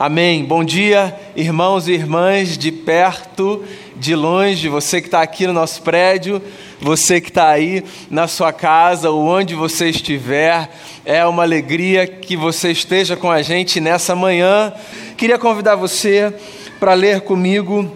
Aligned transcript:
Amém. 0.00 0.44
Bom 0.44 0.62
dia, 0.62 1.12
irmãos 1.34 1.88
e 1.88 1.92
irmãs 1.92 2.56
de 2.56 2.70
perto, 2.70 3.64
de 3.96 4.14
longe, 4.14 4.68
você 4.68 5.00
que 5.00 5.08
está 5.08 5.22
aqui 5.22 5.44
no 5.44 5.52
nosso 5.52 5.82
prédio, 5.82 6.40
você 6.80 7.20
que 7.20 7.30
está 7.30 7.48
aí 7.48 7.82
na 8.08 8.28
sua 8.28 8.52
casa 8.52 9.10
ou 9.10 9.26
onde 9.26 9.56
você 9.56 9.88
estiver. 9.88 10.70
É 11.04 11.26
uma 11.26 11.42
alegria 11.42 12.06
que 12.06 12.36
você 12.36 12.70
esteja 12.70 13.16
com 13.16 13.28
a 13.28 13.42
gente 13.42 13.80
nessa 13.80 14.14
manhã. 14.14 14.72
Queria 15.16 15.36
convidar 15.36 15.74
você 15.74 16.32
para 16.78 16.94
ler 16.94 17.22
comigo 17.22 17.90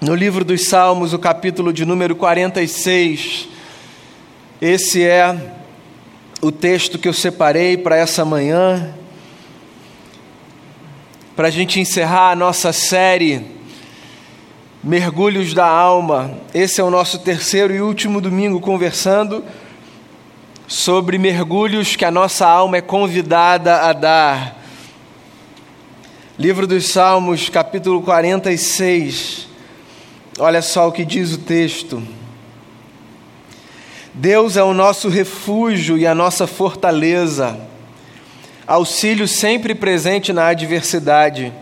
no 0.00 0.14
livro 0.14 0.42
dos 0.42 0.66
Salmos, 0.66 1.12
o 1.12 1.18
capítulo 1.18 1.70
de 1.70 1.84
número 1.84 2.16
46. 2.16 3.46
Esse 4.58 5.04
é 5.04 5.36
o 6.40 6.50
texto 6.50 6.98
que 6.98 7.06
eu 7.06 7.12
separei 7.12 7.76
para 7.76 7.94
essa 7.94 8.24
manhã 8.24 8.94
para 11.36 11.48
a 11.48 11.50
gente 11.50 11.78
encerrar 11.78 12.30
a 12.30 12.34
nossa 12.36 12.72
série 12.72 13.44
Mergulhos 14.82 15.52
da 15.52 15.66
Alma. 15.66 16.30
Esse 16.54 16.80
é 16.80 16.84
o 16.84 16.88
nosso 16.88 17.18
terceiro 17.18 17.74
e 17.74 17.82
último 17.82 18.22
domingo 18.22 18.58
conversando 18.58 19.44
sobre 20.66 21.18
mergulhos 21.18 21.94
que 21.94 22.06
a 22.06 22.10
nossa 22.10 22.46
alma 22.46 22.78
é 22.78 22.80
convidada 22.80 23.82
a 23.82 23.92
dar. 23.92 24.64
Livro 26.38 26.66
dos 26.66 26.88
Salmos, 26.88 27.50
capítulo 27.50 28.00
46. 28.00 29.46
Olha 30.38 30.62
só 30.62 30.88
o 30.88 30.92
que 30.92 31.04
diz 31.04 31.34
o 31.34 31.38
texto. 31.38 32.02
Deus 34.14 34.56
é 34.56 34.62
o 34.62 34.72
nosso 34.72 35.10
refúgio 35.10 35.98
e 35.98 36.06
a 36.06 36.14
nossa 36.14 36.46
fortaleza 36.46 37.75
auxílio 38.66 39.28
sempre 39.28 39.74
presente 39.74 40.32
na 40.32 40.48
adversidade. 40.48 41.52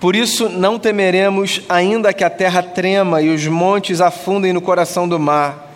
Por 0.00 0.16
isso 0.16 0.48
não 0.48 0.78
temeremos, 0.78 1.62
ainda 1.68 2.12
que 2.12 2.24
a 2.24 2.30
terra 2.30 2.62
trema 2.62 3.20
e 3.20 3.28
os 3.28 3.46
montes 3.46 4.00
afundem 4.00 4.52
no 4.52 4.60
coração 4.60 5.08
do 5.08 5.18
mar, 5.18 5.72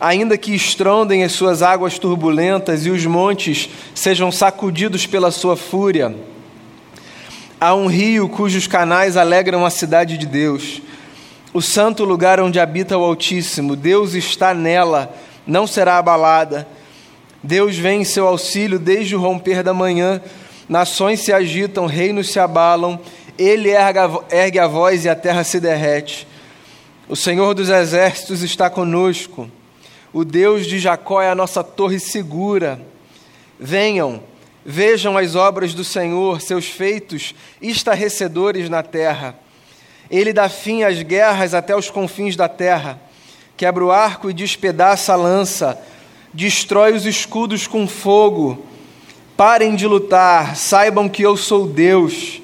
ainda 0.00 0.36
que 0.36 0.54
estrondem 0.54 1.24
as 1.24 1.32
suas 1.32 1.62
águas 1.62 1.98
turbulentas 1.98 2.84
e 2.84 2.90
os 2.90 3.04
montes 3.06 3.68
sejam 3.94 4.30
sacudidos 4.30 5.06
pela 5.06 5.30
sua 5.30 5.56
fúria. 5.56 6.14
Há 7.60 7.74
um 7.74 7.86
rio 7.86 8.28
cujos 8.28 8.66
canais 8.66 9.16
alegram 9.16 9.64
a 9.64 9.70
cidade 9.70 10.18
de 10.18 10.26
Deus, 10.26 10.82
o 11.52 11.62
santo 11.62 12.04
lugar 12.04 12.40
onde 12.40 12.60
habita 12.60 12.98
o 12.98 13.04
Altíssimo. 13.04 13.74
Deus 13.74 14.14
está 14.14 14.52
nela, 14.52 15.14
não 15.46 15.66
será 15.66 15.98
abalada. 15.98 16.66
Deus 17.44 17.76
vem 17.76 18.00
em 18.00 18.04
seu 18.04 18.26
auxílio 18.26 18.78
desde 18.78 19.14
o 19.14 19.20
romper 19.20 19.62
da 19.62 19.74
manhã. 19.74 20.18
Nações 20.66 21.20
se 21.20 21.30
agitam, 21.30 21.84
reinos 21.84 22.32
se 22.32 22.40
abalam. 22.40 22.98
Ele 23.36 23.68
ergue 23.68 24.58
a 24.58 24.66
voz 24.66 25.04
e 25.04 25.10
a 25.10 25.14
terra 25.14 25.44
se 25.44 25.60
derrete. 25.60 26.26
O 27.06 27.14
Senhor 27.14 27.52
dos 27.52 27.68
exércitos 27.68 28.42
está 28.42 28.70
conosco. 28.70 29.50
O 30.10 30.24
Deus 30.24 30.64
de 30.64 30.78
Jacó 30.78 31.20
é 31.20 31.28
a 31.28 31.34
nossa 31.34 31.62
torre 31.62 32.00
segura. 32.00 32.80
Venham, 33.60 34.22
vejam 34.64 35.18
as 35.18 35.34
obras 35.34 35.74
do 35.74 35.84
Senhor, 35.84 36.40
seus 36.40 36.64
feitos 36.64 37.34
estarrecedores 37.60 38.70
na 38.70 38.82
terra. 38.82 39.38
Ele 40.10 40.32
dá 40.32 40.48
fim 40.48 40.82
às 40.82 41.02
guerras 41.02 41.52
até 41.52 41.76
os 41.76 41.90
confins 41.90 42.36
da 42.36 42.48
terra. 42.48 42.98
Quebra 43.54 43.84
o 43.84 43.92
arco 43.92 44.30
e 44.30 44.32
despedaça 44.32 45.12
a 45.12 45.16
lança 45.16 45.78
destrói 46.34 46.92
os 46.92 47.06
escudos 47.06 47.66
com 47.66 47.86
fogo. 47.86 48.58
Parem 49.36 49.74
de 49.74 49.86
lutar, 49.86 50.56
saibam 50.56 51.08
que 51.08 51.22
eu 51.22 51.36
sou 51.36 51.66
Deus. 51.66 52.42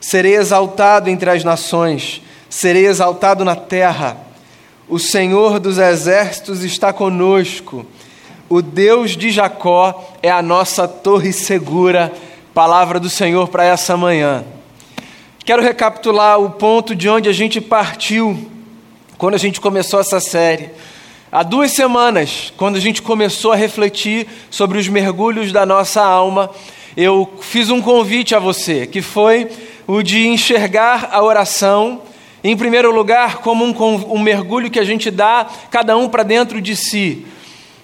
Serei 0.00 0.36
exaltado 0.36 1.08
entre 1.08 1.30
as 1.30 1.44
nações, 1.44 2.20
serei 2.48 2.86
exaltado 2.86 3.44
na 3.44 3.54
terra. 3.54 4.16
O 4.88 4.98
Senhor 4.98 5.60
dos 5.60 5.78
exércitos 5.78 6.64
está 6.64 6.92
conosco. 6.92 7.86
O 8.48 8.60
Deus 8.60 9.16
de 9.16 9.30
Jacó 9.30 10.12
é 10.22 10.30
a 10.30 10.42
nossa 10.42 10.88
torre 10.88 11.32
segura. 11.32 12.12
Palavra 12.52 12.98
do 12.98 13.08
Senhor 13.08 13.48
para 13.48 13.64
essa 13.64 13.96
manhã. 13.96 14.44
Quero 15.44 15.62
recapitular 15.62 16.40
o 16.40 16.50
ponto 16.50 16.94
de 16.94 17.08
onde 17.08 17.28
a 17.28 17.32
gente 17.32 17.60
partiu 17.60 18.50
quando 19.16 19.34
a 19.34 19.38
gente 19.38 19.60
começou 19.60 20.00
essa 20.00 20.18
série. 20.18 20.70
Há 21.32 21.44
duas 21.44 21.70
semanas, 21.70 22.52
quando 22.56 22.74
a 22.74 22.80
gente 22.80 23.00
começou 23.00 23.52
a 23.52 23.56
refletir 23.56 24.26
sobre 24.50 24.78
os 24.78 24.88
mergulhos 24.88 25.52
da 25.52 25.64
nossa 25.64 26.02
alma, 26.02 26.50
eu 26.96 27.34
fiz 27.40 27.70
um 27.70 27.80
convite 27.80 28.34
a 28.34 28.40
você, 28.40 28.84
que 28.84 29.00
foi 29.00 29.48
o 29.86 30.02
de 30.02 30.26
enxergar 30.26 31.10
a 31.12 31.22
oração, 31.22 32.02
em 32.42 32.56
primeiro 32.56 32.92
lugar, 32.92 33.36
como 33.42 33.64
um, 33.64 34.12
um 34.12 34.18
mergulho 34.18 34.68
que 34.72 34.80
a 34.80 34.84
gente 34.84 35.08
dá, 35.08 35.46
cada 35.70 35.96
um 35.96 36.08
para 36.08 36.24
dentro 36.24 36.60
de 36.60 36.74
si. 36.74 37.24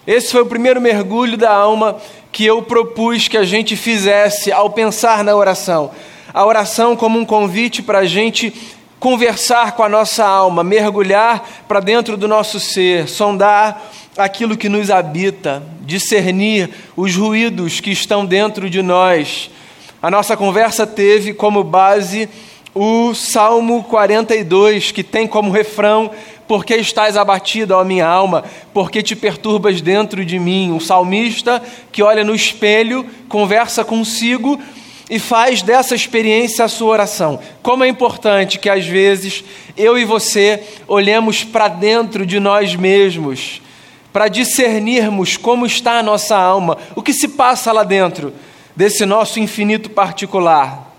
Esse 0.05 0.33
foi 0.33 0.43
o 0.43 0.47
primeiro 0.47 0.81
mergulho 0.81 1.37
da 1.37 1.53
alma 1.53 1.99
que 2.33 2.45
eu 2.45 2.61
propus 2.63 3.29
que 3.29 3.39
a 3.39 3.45
gente 3.45 3.77
fizesse 3.77 4.51
ao 4.51 4.71
pensar 4.71 5.23
na 5.23 5.37
oração. 5.37 5.93
A 6.35 6.45
oração 6.45 6.97
como 6.97 7.17
um 7.17 7.25
convite 7.25 7.81
para 7.81 8.01
a 8.01 8.07
gente 8.07 8.53
conversar 8.99 9.73
com 9.73 9.83
a 9.83 9.89
nossa 9.89 10.25
alma, 10.25 10.65
mergulhar 10.65 11.47
para 11.69 11.81
dentro 11.81 12.17
do 12.17 12.27
nosso 12.27 12.59
ser, 12.59 13.09
sondar 13.09 13.91
aquilo 14.17 14.57
que 14.57 14.69
nos 14.69 14.91
habita, 14.91 15.63
discernir 15.83 16.71
os 16.97 17.15
ruídos 17.15 17.81
que 17.81 17.91
estão 17.91 18.25
dentro 18.25 18.71
de 18.71 18.83
nós. 18.83 19.51
A 20.03 20.11
nossa 20.11 20.37
conversa 20.37 20.87
teve 20.87 21.35
como 21.35 21.63
base 21.63 22.29
o 22.75 23.15
Salmo 23.15 23.85
42, 23.85 24.93
que 24.93 25.03
tem 25.03 25.27
como 25.27 25.51
refrão: 25.51 26.11
Por 26.47 26.65
que 26.65 26.75
estás 26.75 27.17
abatido, 27.17 27.75
ó 27.75 27.85
minha 27.85 28.07
alma? 28.07 28.45
Por 28.73 28.91
que 28.91 29.03
te 29.03 29.17
perturbas 29.17 29.81
dentro 29.81 30.25
de 30.25 30.39
mim? 30.39 30.73
Um 30.73 30.81
salmista 30.81 31.63
que 31.91 32.03
olha 32.03 32.25
no 32.25 32.35
espelho, 32.35 33.07
conversa 33.29 33.85
consigo 33.85 34.61
e 35.09 35.19
faz 35.19 35.63
dessa 35.63 35.95
experiência 35.95 36.65
a 36.65 36.69
sua 36.69 36.89
oração. 36.89 37.39
Como 37.63 37.85
é 37.85 37.89
importante 37.89 38.59
que 38.59 38.69
às 38.69 38.85
vezes 38.87 39.45
eu 39.77 39.97
e 39.97 40.05
você 40.05 40.63
olhemos 40.89 41.45
para 41.45 41.69
dentro 41.69 42.27
de 42.27 42.41
nós 42.41 42.75
mesmos, 42.75 43.63
para 44.13 44.29
discernirmos 44.29 45.37
como 45.37 45.65
está 45.65 45.99
a 45.99 46.03
nossa 46.03 46.37
alma, 46.37 46.79
o 46.95 47.03
que 47.03 47.13
se 47.13 47.29
passa 47.29 47.71
lá 47.71 47.85
dentro 47.85 48.33
desse 48.75 49.07
nosso 49.07 49.39
infinito 49.39 49.91
particular. 49.91 50.93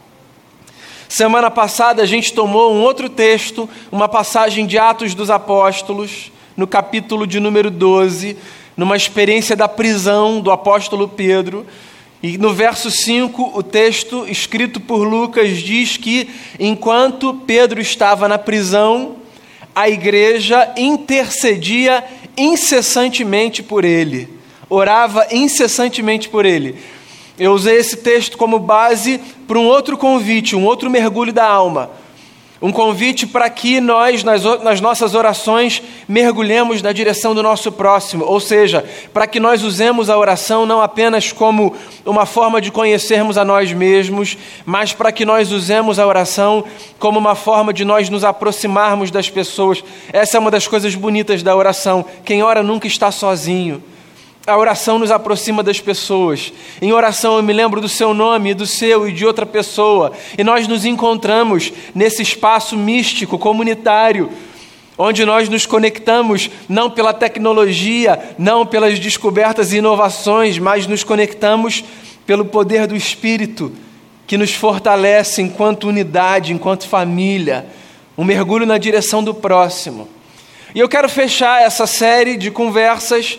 Semana 1.09 1.49
passada 1.49 2.01
a 2.01 2.05
gente 2.05 2.33
tomou 2.33 2.73
um 2.73 2.81
outro 2.81 3.09
texto, 3.09 3.69
uma 3.91 4.07
passagem 4.07 4.65
de 4.65 4.77
Atos 4.77 5.13
dos 5.13 5.29
Apóstolos, 5.29 6.31
no 6.55 6.67
capítulo 6.67 7.27
de 7.27 7.39
número 7.39 7.69
12, 7.69 8.37
numa 8.75 8.95
experiência 8.95 9.55
da 9.55 9.67
prisão 9.67 10.41
do 10.41 10.51
apóstolo 10.51 11.07
Pedro 11.07 11.65
e 12.21 12.37
no 12.37 12.53
verso 12.53 12.89
5, 12.89 13.51
o 13.53 13.61
texto 13.61 14.25
escrito 14.27 14.79
por 14.79 15.03
Lucas 15.03 15.57
diz 15.57 15.97
que 15.97 16.29
enquanto 16.59 17.33
Pedro 17.45 17.79
estava 17.79 18.27
na 18.27 18.39
prisão, 18.39 19.17
a 19.75 19.87
igreja 19.87 20.73
intercedia 20.75 22.03
incessantemente 22.35 23.61
por 23.61 23.85
ele, 23.85 24.27
orava 24.67 25.27
incessantemente 25.31 26.27
por 26.27 26.45
ele. 26.45 26.75
Eu 27.37 27.51
usei 27.53 27.77
esse 27.77 27.97
texto 27.97 28.35
como 28.35 28.57
base 28.57 29.19
para 29.47 29.59
um 29.59 29.67
outro 29.67 29.95
convite, 29.95 30.55
um 30.55 30.65
outro 30.65 30.89
mergulho 30.89 31.31
da 31.31 31.45
alma 31.45 31.91
um 32.61 32.71
convite 32.71 33.27
para 33.27 33.49
que 33.49 33.79
nós, 33.79 34.23
nas, 34.23 34.43
nas, 34.63 34.81
nossas 34.81 35.13
orações, 35.13 35.81
mergulhemos 36.07 36.81
na 36.81 36.91
direção 36.91 37.35
do 37.35 37.43
nosso 37.43 37.71
próximo, 37.71 38.25
ou 38.25 38.39
seja, 38.39 38.83
para 39.13 39.27
que 39.27 39.39
nós 39.39 39.63
usemos 39.63 40.09
a 40.09 40.17
oração 40.17 40.65
não 40.65 40.81
apenas 40.81 41.31
como 41.31 41.75
uma 42.05 42.25
forma 42.25 42.59
de 42.59 42.71
conhecermos 42.71 43.37
a 43.37 43.45
nós 43.45 43.71
mesmos, 43.71 44.37
mas 44.65 44.91
para 44.91 45.11
que 45.11 45.25
nós 45.25 45.51
usemos 45.51 45.99
a 45.99 46.07
oração 46.07 46.63
como 46.97 47.19
uma 47.19 47.35
forma 47.35 47.71
de 47.71 47.85
nós 47.85 48.09
nos 48.09 48.23
aproximarmos 48.23 49.11
das 49.11 49.29
pessoas. 49.29 49.83
Essa 50.11 50.37
é 50.37 50.39
uma 50.39 50.51
das 50.51 50.67
coisas 50.67 50.95
bonitas 50.95 51.43
da 51.43 51.55
oração. 51.55 52.03
Quem 52.25 52.41
ora 52.41 52.63
nunca 52.63 52.87
está 52.87 53.11
sozinho. 53.11 53.83
A 54.47 54.57
oração 54.57 54.97
nos 54.97 55.11
aproxima 55.11 55.61
das 55.61 55.81
pessoas. 55.81 56.53
Em 56.81 56.93
oração 56.93 57.35
eu 57.35 57.43
me 57.43 57.51
lembro 57.51 57.81
do 57.81 57.89
seu 57.89 58.13
nome, 58.13 58.53
do 58.53 58.65
seu 58.65 59.05
e 59.05 59.11
de 59.11 59.25
outra 59.25 59.45
pessoa. 59.45 60.13
E 60.37 60.43
nós 60.43 60.69
nos 60.69 60.85
encontramos 60.85 61.73
nesse 61.93 62.21
espaço 62.21 62.77
místico, 62.77 63.37
comunitário, 63.37 64.31
onde 64.97 65.25
nós 65.25 65.49
nos 65.49 65.65
conectamos 65.65 66.49
não 66.69 66.89
pela 66.89 67.13
tecnologia, 67.13 68.17
não 68.39 68.65
pelas 68.65 68.97
descobertas 68.99 69.73
e 69.73 69.79
inovações, 69.79 70.57
mas 70.57 70.87
nos 70.87 71.03
conectamos 71.03 71.83
pelo 72.25 72.45
poder 72.45 72.87
do 72.87 72.95
Espírito 72.95 73.73
que 74.25 74.37
nos 74.37 74.53
fortalece 74.53 75.41
enquanto 75.41 75.89
unidade, 75.89 76.53
enquanto 76.53 76.87
família. 76.87 77.65
Um 78.17 78.23
mergulho 78.23 78.65
na 78.65 78.77
direção 78.77 79.21
do 79.21 79.33
próximo. 79.33 80.07
E 80.73 80.79
eu 80.79 80.87
quero 80.87 81.09
fechar 81.09 81.61
essa 81.61 81.85
série 81.85 82.37
de 82.37 82.49
conversas 82.49 83.37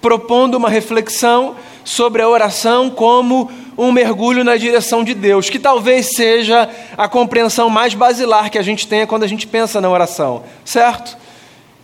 propondo 0.00 0.54
uma 0.54 0.68
reflexão 0.68 1.56
sobre 1.84 2.22
a 2.22 2.28
oração 2.28 2.90
como 2.90 3.50
um 3.76 3.92
mergulho 3.92 4.42
na 4.42 4.56
direção 4.56 5.04
de 5.04 5.14
Deus, 5.14 5.48
que 5.48 5.58
talvez 5.58 6.14
seja 6.14 6.68
a 6.96 7.08
compreensão 7.08 7.70
mais 7.70 7.94
basilar 7.94 8.50
que 8.50 8.58
a 8.58 8.62
gente 8.62 8.86
tenha 8.86 9.06
quando 9.06 9.22
a 9.22 9.26
gente 9.28 9.46
pensa 9.46 9.80
na 9.80 9.88
oração, 9.88 10.42
certo? 10.64 11.16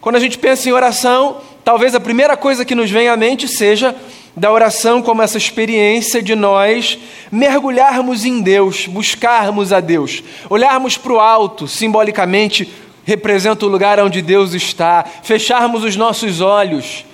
Quando 0.01 0.17
a 0.17 0.21
gente 0.21 0.37
pensa 0.37 0.69
em 0.69 0.73
oração, 0.73 1.39
talvez 1.65 1.95
a 1.95 2.01
primeira 2.01 2.37
coisa 2.37 2.65
que 2.65 2.75
nos 2.75 2.91
vem 2.91 3.09
à 3.09 3.17
mente 3.17 3.49
seja 3.49 3.95
da 4.37 4.51
oração 4.51 5.01
como 5.01 5.23
essa 5.23 5.39
experiência 5.39 6.21
de 6.21 6.35
nós 6.35 6.99
mergulharmos 7.31 8.25
em 8.25 8.41
Deus, 8.41 8.87
buscarmos 8.87 9.73
a 9.73 9.81
Deus, 9.81 10.23
olharmos 10.51 10.99
para 10.99 11.13
o 11.13 11.21
alto, 11.21 11.69
simbolicamente 11.69 12.69
representa 13.05 13.65
o 13.65 13.69
lugar 13.69 14.01
onde 14.01 14.21
Deus 14.21 14.53
está, 14.55 15.05
fecharmos 15.23 15.85
os 15.85 15.95
nossos 15.95 16.41
olhos. 16.41 17.05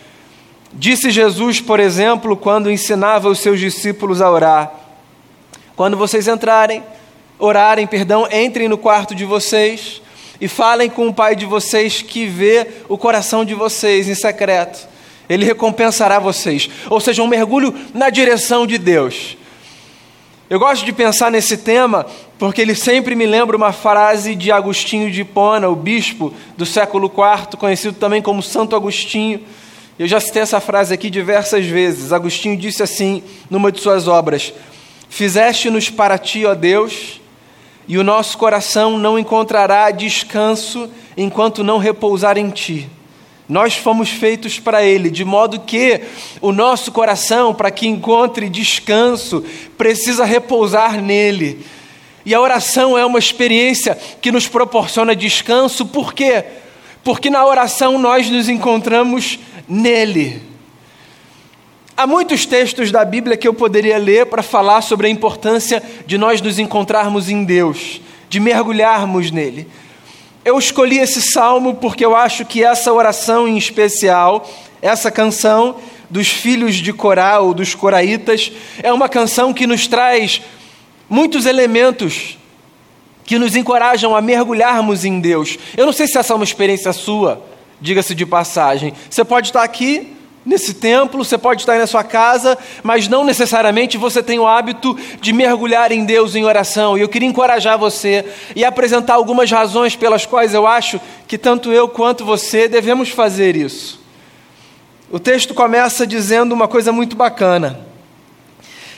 Disse 0.72 1.11
Jesus, 1.11 1.61
por 1.61 1.81
exemplo, 1.81 2.37
quando 2.37 2.70
ensinava 2.70 3.28
os 3.28 3.40
seus 3.40 3.58
discípulos 3.58 4.20
a 4.20 4.31
orar: 4.31 4.72
Quando 5.76 5.96
vocês 5.96 6.28
entrarem, 6.28 6.82
orarem, 7.38 7.87
perdão, 7.87 8.28
entrem 8.31 8.69
no 8.69 8.78
quarto 8.78 9.14
de 9.14 9.25
vocês 9.25 10.00
e 10.40 10.49
falem 10.49 10.88
com 10.88 11.08
o 11.08 11.14
Pai 11.14 11.34
de 11.34 11.46
vocês 11.46 12.02
que 12.02 12.26
vê 12.26 12.67
o 12.88 12.96
coração 12.96 13.44
de 13.44 13.55
vocês 13.55 14.08
em 14.08 14.14
secreto 14.14 14.90
ele 15.31 15.44
recompensará 15.44 16.19
vocês. 16.19 16.69
Ou 16.90 17.00
seja, 17.00 17.23
um 17.23 17.28
mergulho 17.28 17.73
na 17.94 18.11
direção 18.11 18.66
de 18.66 18.76
Deus. 18.76 19.37
Eu 20.50 20.58
gosto 20.58 20.84
de 20.84 20.93
pensar 20.93 21.31
nesse 21.31 21.56
tema 21.56 22.05
porque 22.37 22.61
ele 22.61 22.75
sempre 22.75 23.14
me 23.14 23.26
lembra 23.26 23.56
uma 23.56 23.70
frase 23.70 24.34
de 24.34 24.50
Agostinho 24.50 25.08
de 25.08 25.20
Hipona, 25.20 25.69
o 25.69 25.76
bispo 25.76 26.34
do 26.56 26.66
século 26.66 27.06
IV, 27.06 27.56
conhecido 27.58 27.96
também 27.96 28.20
como 28.20 28.43
Santo 28.43 28.75
Agostinho. 28.75 29.40
Eu 30.00 30.06
já 30.06 30.19
citei 30.19 30.41
essa 30.41 30.62
frase 30.62 30.94
aqui 30.94 31.11
diversas 31.11 31.67
vezes. 31.67 32.11
Agostinho 32.11 32.56
disse 32.56 32.82
assim 32.82 33.23
numa 33.50 33.70
de 33.70 33.82
suas 33.82 34.08
obras: 34.08 34.50
Fizeste-nos 35.11 35.91
para 35.91 36.17
ti, 36.17 36.47
ó 36.47 36.55
Deus, 36.55 37.20
e 37.87 37.99
o 37.99 38.02
nosso 38.02 38.38
coração 38.38 38.97
não 38.99 39.19
encontrará 39.19 39.91
descanso 39.91 40.88
enquanto 41.14 41.62
não 41.62 41.76
repousar 41.76 42.38
em 42.38 42.49
ti. 42.49 42.88
Nós 43.47 43.76
fomos 43.76 44.08
feitos 44.08 44.58
para 44.58 44.82
Ele, 44.82 45.11
de 45.11 45.23
modo 45.23 45.61
que 45.61 46.00
o 46.41 46.50
nosso 46.50 46.91
coração, 46.93 47.52
para 47.52 47.70
que 47.70 47.87
encontre 47.87 48.49
descanso, 48.49 49.44
precisa 49.76 50.25
repousar 50.25 50.99
nele. 50.99 51.62
E 52.25 52.35
a 52.35 52.41
oração 52.41 52.97
é 52.97 53.05
uma 53.05 53.19
experiência 53.19 53.99
que 54.23 54.32
nos 54.32 54.49
proporciona 54.49 55.14
descanso, 55.14 55.85
por 55.85 56.14
quê? 56.14 56.43
Porque 57.05 57.29
na 57.29 57.44
oração 57.44 57.99
nós 57.99 58.31
nos 58.31 58.49
encontramos 58.49 59.38
nele. 59.70 60.43
Há 61.96 62.06
muitos 62.06 62.44
textos 62.44 62.90
da 62.90 63.05
Bíblia 63.05 63.37
que 63.37 63.46
eu 63.46 63.55
poderia 63.55 63.99
ler 63.99 64.26
para 64.26 64.43
falar 64.43 64.82
sobre 64.82 65.06
a 65.06 65.11
importância 65.11 65.82
de 66.05 66.19
nós 66.19 66.40
nos 66.40 66.58
encontrarmos 66.58 67.28
em 67.28 67.44
Deus, 67.44 68.00
de 68.28 68.40
mergulharmos 68.40 69.31
nele. 69.31 69.69
Eu 70.44 70.58
escolhi 70.58 70.99
esse 70.99 71.22
salmo 71.22 71.75
porque 71.75 72.05
eu 72.05 72.17
acho 72.17 72.44
que 72.44 72.64
essa 72.64 72.93
oração 72.93 73.46
em 73.46 73.56
especial, 73.56 74.49
essa 74.82 75.11
canção 75.11 75.76
dos 76.08 76.28
filhos 76.28 76.76
de 76.76 76.93
Corá 76.93 77.38
ou 77.38 77.55
dos 77.55 77.75
coraitas, 77.75 78.50
é 78.82 78.93
uma 78.93 79.08
canção 79.08 79.52
que 79.52 79.66
nos 79.66 79.87
traz 79.87 80.43
muitos 81.08 81.46
elementos 81.46 82.38
que 83.25 83.38
nos 83.38 83.55
encorajam 83.55 84.16
a 84.16 84.20
mergulharmos 84.20 85.05
em 85.05 85.20
Deus. 85.20 85.56
Eu 85.76 85.87
não 85.87 85.93
sei 85.93 86.08
se 86.08 86.19
essa 86.19 86.32
é 86.32 86.37
uma 86.37 86.44
experiência 86.44 86.93
sua, 86.93 87.44
diga-se 87.81 88.15
de 88.15 88.27
passagem. 88.27 88.93
Você 89.09 89.25
pode 89.25 89.49
estar 89.49 89.62
aqui 89.62 90.17
nesse 90.44 90.75
templo, 90.75 91.25
você 91.25 91.37
pode 91.37 91.62
estar 91.62 91.75
aí 91.75 91.79
na 91.79 91.87
sua 91.87 92.03
casa, 92.03 92.56
mas 92.82 93.09
não 93.09 93.25
necessariamente 93.25 93.99
você 93.99 94.23
tem 94.23 94.38
o 94.38 94.47
hábito 94.47 94.97
de 95.21 95.32
mergulhar 95.32 95.93
em 95.93 96.05
Deus 96.05 96.35
em 96.35 96.44
oração. 96.44 96.97
E 96.97 97.00
eu 97.00 97.09
queria 97.09 97.29
encorajar 97.29 97.79
você 97.79 98.25
e 98.56 98.65
apresentar 98.65 99.15
algumas 99.15 99.50
razões 99.50 99.94
pelas 99.94 100.25
quais 100.27 100.55
eu 100.55 100.67
acho 100.67 101.00
que 101.29 101.37
tanto 101.37 101.73
eu 101.73 101.88
quanto 101.88 102.25
você 102.25 102.69
devemos 102.69 103.11
fazer 103.11 103.55
isso. 103.55 104.00
O 105.11 105.19
texto 105.19 105.53
começa 105.55 106.06
dizendo 106.06 106.53
uma 106.53 106.69
coisa 106.69 106.93
muito 106.93 107.17
bacana. 107.17 107.81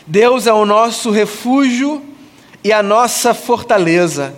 Deus 0.06 0.46
é 0.46 0.52
o 0.52 0.64
nosso 0.64 1.10
refúgio 1.10 2.02
e 2.62 2.72
a 2.72 2.82
nossa 2.82 3.34
fortaleza, 3.34 4.34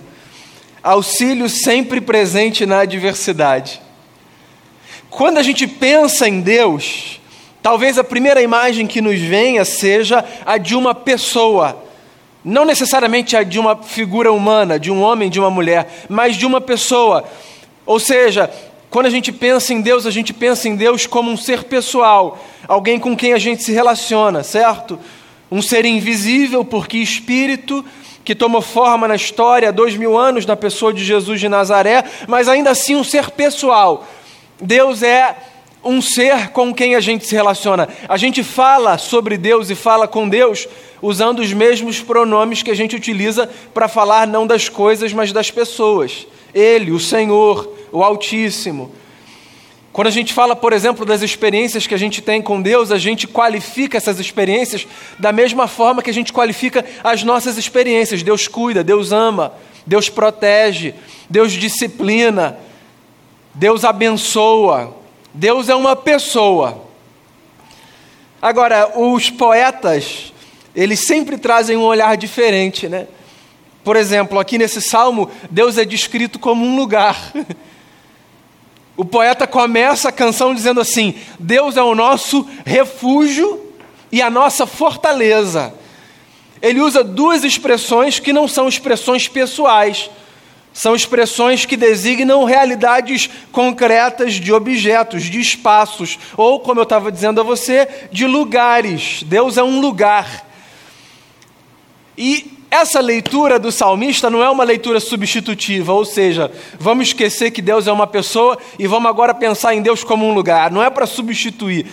auxílio 0.82 1.48
sempre 1.48 2.00
presente 2.00 2.64
na 2.64 2.80
adversidade. 2.80 3.83
Quando 5.14 5.38
a 5.38 5.44
gente 5.44 5.64
pensa 5.68 6.28
em 6.28 6.40
Deus, 6.40 7.20
talvez 7.62 7.96
a 7.98 8.02
primeira 8.02 8.42
imagem 8.42 8.84
que 8.84 9.00
nos 9.00 9.20
venha 9.20 9.64
seja 9.64 10.24
a 10.44 10.58
de 10.58 10.74
uma 10.74 10.92
pessoa. 10.92 11.84
Não 12.44 12.64
necessariamente 12.64 13.36
a 13.36 13.44
de 13.44 13.60
uma 13.60 13.76
figura 13.76 14.32
humana, 14.32 14.76
de 14.76 14.90
um 14.90 15.00
homem, 15.00 15.30
de 15.30 15.38
uma 15.38 15.50
mulher, 15.50 16.04
mas 16.08 16.34
de 16.34 16.44
uma 16.44 16.60
pessoa. 16.60 17.22
Ou 17.86 18.00
seja, 18.00 18.50
quando 18.90 19.06
a 19.06 19.10
gente 19.10 19.30
pensa 19.30 19.72
em 19.72 19.80
Deus, 19.80 20.04
a 20.04 20.10
gente 20.10 20.32
pensa 20.32 20.68
em 20.68 20.74
Deus 20.74 21.06
como 21.06 21.30
um 21.30 21.36
ser 21.36 21.62
pessoal, 21.62 22.44
alguém 22.66 22.98
com 22.98 23.16
quem 23.16 23.34
a 23.34 23.38
gente 23.38 23.62
se 23.62 23.70
relaciona, 23.70 24.42
certo? 24.42 24.98
Um 25.48 25.62
ser 25.62 25.84
invisível, 25.84 26.64
porque 26.64 26.98
espírito, 26.98 27.84
que 28.24 28.34
tomou 28.34 28.60
forma 28.60 29.06
na 29.06 29.14
história 29.14 29.68
há 29.68 29.72
dois 29.72 29.96
mil 29.96 30.18
anos 30.18 30.44
na 30.44 30.56
pessoa 30.56 30.92
de 30.92 31.04
Jesus 31.04 31.38
de 31.38 31.48
Nazaré, 31.48 32.02
mas 32.26 32.48
ainda 32.48 32.70
assim 32.70 32.96
um 32.96 33.04
ser 33.04 33.30
pessoal, 33.30 34.04
Deus 34.60 35.02
é 35.02 35.36
um 35.84 36.00
ser 36.00 36.48
com 36.50 36.72
quem 36.72 36.94
a 36.94 37.00
gente 37.00 37.26
se 37.26 37.34
relaciona. 37.34 37.88
A 38.08 38.16
gente 38.16 38.42
fala 38.42 38.96
sobre 38.96 39.36
Deus 39.36 39.68
e 39.68 39.74
fala 39.74 40.08
com 40.08 40.28
Deus 40.28 40.66
usando 41.02 41.40
os 41.40 41.52
mesmos 41.52 42.00
pronomes 42.00 42.62
que 42.62 42.70
a 42.70 42.74
gente 42.74 42.96
utiliza 42.96 43.50
para 43.74 43.88
falar 43.88 44.26
não 44.26 44.46
das 44.46 44.68
coisas, 44.68 45.12
mas 45.12 45.32
das 45.32 45.50
pessoas. 45.50 46.26
Ele, 46.54 46.90
o 46.92 46.98
Senhor, 46.98 47.70
o 47.92 48.02
Altíssimo. 48.02 48.92
Quando 49.92 50.08
a 50.08 50.10
gente 50.10 50.32
fala, 50.32 50.56
por 50.56 50.72
exemplo, 50.72 51.04
das 51.04 51.22
experiências 51.22 51.86
que 51.86 51.94
a 51.94 51.98
gente 51.98 52.20
tem 52.20 52.42
com 52.42 52.60
Deus, 52.60 52.90
a 52.90 52.98
gente 52.98 53.28
qualifica 53.28 53.96
essas 53.96 54.18
experiências 54.18 54.88
da 55.18 55.30
mesma 55.30 55.68
forma 55.68 56.02
que 56.02 56.10
a 56.10 56.14
gente 56.14 56.32
qualifica 56.32 56.84
as 57.04 57.22
nossas 57.22 57.58
experiências. 57.58 58.22
Deus 58.22 58.48
cuida, 58.48 58.82
Deus 58.82 59.12
ama, 59.12 59.52
Deus 59.86 60.08
protege, 60.08 60.94
Deus 61.30 61.52
disciplina, 61.52 62.58
Deus 63.54 63.84
abençoa, 63.84 64.96
Deus 65.32 65.68
é 65.68 65.74
uma 65.74 65.94
pessoa. 65.94 66.84
Agora, 68.42 68.98
os 68.98 69.30
poetas, 69.30 70.32
eles 70.74 71.06
sempre 71.06 71.38
trazem 71.38 71.76
um 71.76 71.84
olhar 71.84 72.16
diferente, 72.16 72.88
né? 72.88 73.06
Por 73.84 73.96
exemplo, 73.96 74.38
aqui 74.38 74.58
nesse 74.58 74.82
salmo, 74.82 75.30
Deus 75.50 75.78
é 75.78 75.84
descrito 75.84 76.38
como 76.38 76.64
um 76.64 76.76
lugar. 76.76 77.32
O 78.96 79.04
poeta 79.04 79.44
começa 79.44 80.08
a 80.08 80.12
canção 80.12 80.54
dizendo 80.54 80.80
assim: 80.80 81.14
Deus 81.36 81.76
é 81.76 81.82
o 81.82 81.96
nosso 81.96 82.48
refúgio 82.64 83.60
e 84.12 84.22
a 84.22 84.30
nossa 84.30 84.68
fortaleza. 84.68 85.74
Ele 86.62 86.80
usa 86.80 87.02
duas 87.02 87.42
expressões 87.42 88.20
que 88.20 88.32
não 88.32 88.46
são 88.46 88.68
expressões 88.68 89.26
pessoais, 89.26 90.08
são 90.74 90.92
expressões 90.92 91.64
que 91.64 91.76
designam 91.76 92.42
realidades 92.42 93.30
concretas 93.52 94.34
de 94.34 94.52
objetos, 94.52 95.22
de 95.22 95.38
espaços, 95.38 96.18
ou, 96.36 96.58
como 96.58 96.80
eu 96.80 96.82
estava 96.82 97.12
dizendo 97.12 97.40
a 97.40 97.44
você, 97.44 97.88
de 98.10 98.26
lugares. 98.26 99.22
Deus 99.22 99.56
é 99.56 99.62
um 99.62 99.80
lugar. 99.80 100.44
E 102.18 102.58
essa 102.68 102.98
leitura 102.98 103.56
do 103.56 103.70
salmista 103.70 104.28
não 104.28 104.42
é 104.42 104.50
uma 104.50 104.64
leitura 104.64 104.98
substitutiva, 104.98 105.92
ou 105.92 106.04
seja, 106.04 106.50
vamos 106.76 107.06
esquecer 107.06 107.52
que 107.52 107.62
Deus 107.62 107.86
é 107.86 107.92
uma 107.92 108.08
pessoa 108.08 108.58
e 108.76 108.88
vamos 108.88 109.08
agora 109.08 109.32
pensar 109.32 109.76
em 109.76 109.80
Deus 109.80 110.02
como 110.02 110.26
um 110.26 110.34
lugar. 110.34 110.72
Não 110.72 110.82
é 110.82 110.90
para 110.90 111.06
substituir. 111.06 111.86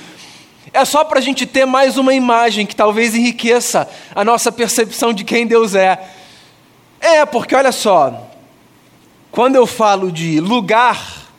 É 0.74 0.84
só 0.86 1.04
para 1.04 1.20
a 1.20 1.22
gente 1.22 1.46
ter 1.46 1.66
mais 1.66 1.98
uma 2.00 2.16
imagem 2.16 2.66
que 2.66 2.76
talvez 2.76 3.14
enriqueça 3.14 3.88
a 4.16 4.26
nossa 4.26 4.52
percepção 4.52 5.14
de 5.14 5.24
quem 5.24 5.46
Deus 5.46 5.76
é. 5.76 6.02
É, 7.00 7.26
porque 7.28 7.56
olha 7.56 7.72
só, 7.72 8.31
quando 9.32 9.56
eu 9.56 9.66
falo 9.66 10.12
de 10.12 10.40
lugar, 10.40 11.30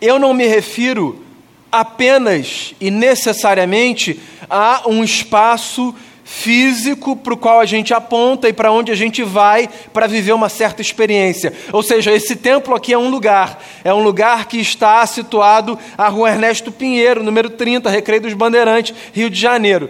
eu 0.00 0.18
não 0.18 0.34
me 0.34 0.46
refiro 0.46 1.24
apenas 1.70 2.74
e 2.80 2.90
necessariamente 2.90 4.20
a 4.50 4.82
um 4.86 5.04
espaço 5.04 5.94
físico 6.24 7.14
para 7.16 7.34
o 7.34 7.36
qual 7.36 7.60
a 7.60 7.64
gente 7.64 7.92
aponta 7.92 8.48
e 8.48 8.52
para 8.52 8.72
onde 8.72 8.90
a 8.90 8.94
gente 8.94 9.22
vai 9.22 9.68
para 9.92 10.06
viver 10.06 10.32
uma 10.32 10.48
certa 10.48 10.82
experiência. 10.82 11.52
Ou 11.72 11.82
seja, 11.82 12.12
esse 12.12 12.34
templo 12.34 12.74
aqui 12.74 12.92
é 12.92 12.98
um 12.98 13.08
lugar, 13.08 13.62
é 13.84 13.92
um 13.92 14.02
lugar 14.02 14.46
que 14.46 14.58
está 14.58 15.04
situado 15.06 15.78
à 15.96 16.08
Rua 16.08 16.30
Ernesto 16.30 16.72
Pinheiro, 16.72 17.22
número 17.22 17.50
30, 17.50 17.88
Recreio 17.88 18.22
dos 18.22 18.34
Bandeirantes, 18.34 18.94
Rio 19.12 19.30
de 19.30 19.38
Janeiro. 19.38 19.88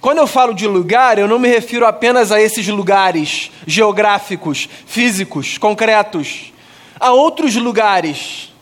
Quando 0.00 0.18
eu 0.18 0.26
falo 0.26 0.54
de 0.54 0.66
lugar, 0.66 1.18
eu 1.18 1.26
não 1.26 1.38
me 1.38 1.48
refiro 1.48 1.84
apenas 1.84 2.30
a 2.30 2.40
esses 2.40 2.68
lugares 2.68 3.50
geográficos, 3.66 4.68
físicos, 4.86 5.58
concretos. 5.58 6.52
Há 7.00 7.12
outros 7.12 7.54
lugares 7.54 8.52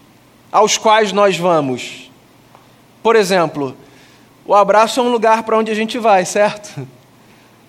aos 0.52 0.76
quais 0.76 1.12
nós 1.12 1.36
vamos. 1.36 2.10
Por 3.02 3.16
exemplo, 3.16 3.76
o 4.44 4.54
abraço 4.54 5.00
é 5.00 5.02
um 5.02 5.10
lugar 5.10 5.42
para 5.42 5.56
onde 5.56 5.70
a 5.70 5.74
gente 5.74 5.98
vai, 5.98 6.24
certo? 6.24 6.86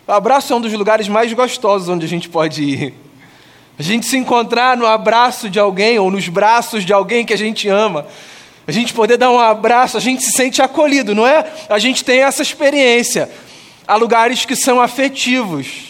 O 0.08 0.12
abraço 0.12 0.54
é 0.54 0.56
um 0.56 0.62
dos 0.62 0.72
lugares 0.74 1.08
mais 1.10 1.34
gostosos 1.34 1.90
onde 1.90 2.06
a 2.06 2.10
gente 2.10 2.30
pode 2.30 2.64
ir. 2.64 2.94
A 3.78 3.84
gente 3.84 4.06
se 4.06 4.18
encontrar 4.18 4.76
no 4.76 4.86
abraço 4.86 5.50
de 5.50 5.60
alguém 5.60 6.00
ou 6.00 6.10
nos 6.10 6.28
braços 6.28 6.86
de 6.86 6.94
alguém 6.94 7.26
que 7.26 7.34
a 7.34 7.38
gente 7.38 7.68
ama. 7.68 8.08
A 8.66 8.72
gente 8.72 8.94
poder 8.94 9.18
dar 9.18 9.30
um 9.30 9.40
abraço, 9.40 9.96
a 9.96 10.00
gente 10.00 10.24
se 10.24 10.32
sente 10.32 10.62
acolhido, 10.62 11.14
não 11.14 11.28
é? 11.28 11.46
A 11.70 11.78
gente 11.78 12.04
tem 12.04 12.22
essa 12.22 12.42
experiência. 12.42 13.30
Há 13.88 13.96
lugares 13.96 14.46
que 14.46 14.56
são 14.56 14.82
afetivos, 14.82 15.87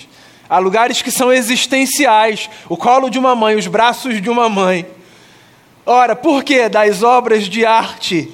há 0.49 0.59
lugares 0.59 1.01
que 1.01 1.11
são 1.11 1.31
existenciais. 1.31 2.49
O 2.69 2.77
colo 2.77 3.09
de 3.09 3.19
uma 3.19 3.35
mãe, 3.35 3.55
os 3.55 3.67
braços 3.67 4.21
de 4.21 4.29
uma 4.29 4.49
mãe. 4.49 4.85
Ora, 5.85 6.15
por 6.15 6.43
que 6.43 6.67
das 6.67 7.03
obras 7.03 7.45
de 7.45 7.65
arte 7.65 8.31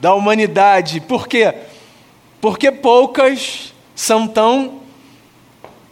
da 0.00 0.14
humanidade. 0.14 1.00
Por 1.00 1.28
quê? 1.28 1.54
Porque 2.40 2.72
poucas 2.72 3.74
são 3.94 4.26
tão 4.26 4.80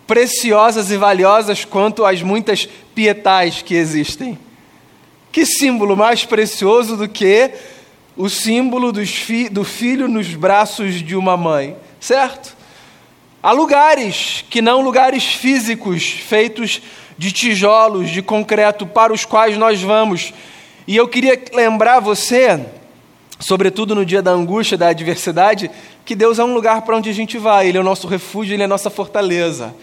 preciosas 0.06 0.90
e 0.90 0.96
valiosas 0.96 1.64
quanto 1.64 2.04
as 2.04 2.22
muitas 2.22 2.66
pietais 2.94 3.60
que 3.60 3.74
existem. 3.74 4.38
Que 5.30 5.44
símbolo 5.44 5.94
mais 5.94 6.24
precioso 6.24 6.96
do 6.96 7.06
que 7.06 7.50
o 8.16 8.30
símbolo 8.30 8.92
fi 9.04 9.48
do 9.48 9.62
filho 9.62 10.08
nos 10.08 10.34
braços 10.34 10.94
de 11.02 11.14
uma 11.14 11.36
mãe, 11.36 11.76
certo? 12.00 12.56
Há 13.42 13.52
lugares 13.52 14.44
que 14.50 14.60
não 14.60 14.80
lugares 14.82 15.24
físicos, 15.24 16.10
feitos 16.10 16.82
de 17.16 17.32
tijolos, 17.32 18.10
de 18.10 18.22
concreto, 18.22 18.86
para 18.86 19.12
os 19.12 19.24
quais 19.24 19.56
nós 19.56 19.80
vamos. 19.80 20.32
E 20.86 20.96
eu 20.96 21.06
queria 21.08 21.40
lembrar 21.52 22.00
você 22.00 22.66
sobretudo 23.38 23.94
no 23.94 24.04
dia 24.04 24.20
da 24.20 24.30
angústia, 24.30 24.76
da 24.76 24.88
adversidade, 24.88 25.70
que 26.04 26.16
Deus 26.16 26.38
é 26.38 26.44
um 26.44 26.54
lugar 26.54 26.82
para 26.82 26.96
onde 26.96 27.08
a 27.08 27.12
gente 27.12 27.38
vai, 27.38 27.68
Ele 27.68 27.78
é 27.78 27.80
o 27.80 27.84
nosso 27.84 28.08
refúgio, 28.08 28.54
Ele 28.54 28.62
é 28.62 28.64
a 28.64 28.68
nossa 28.68 28.90
fortaleza. 28.90 29.74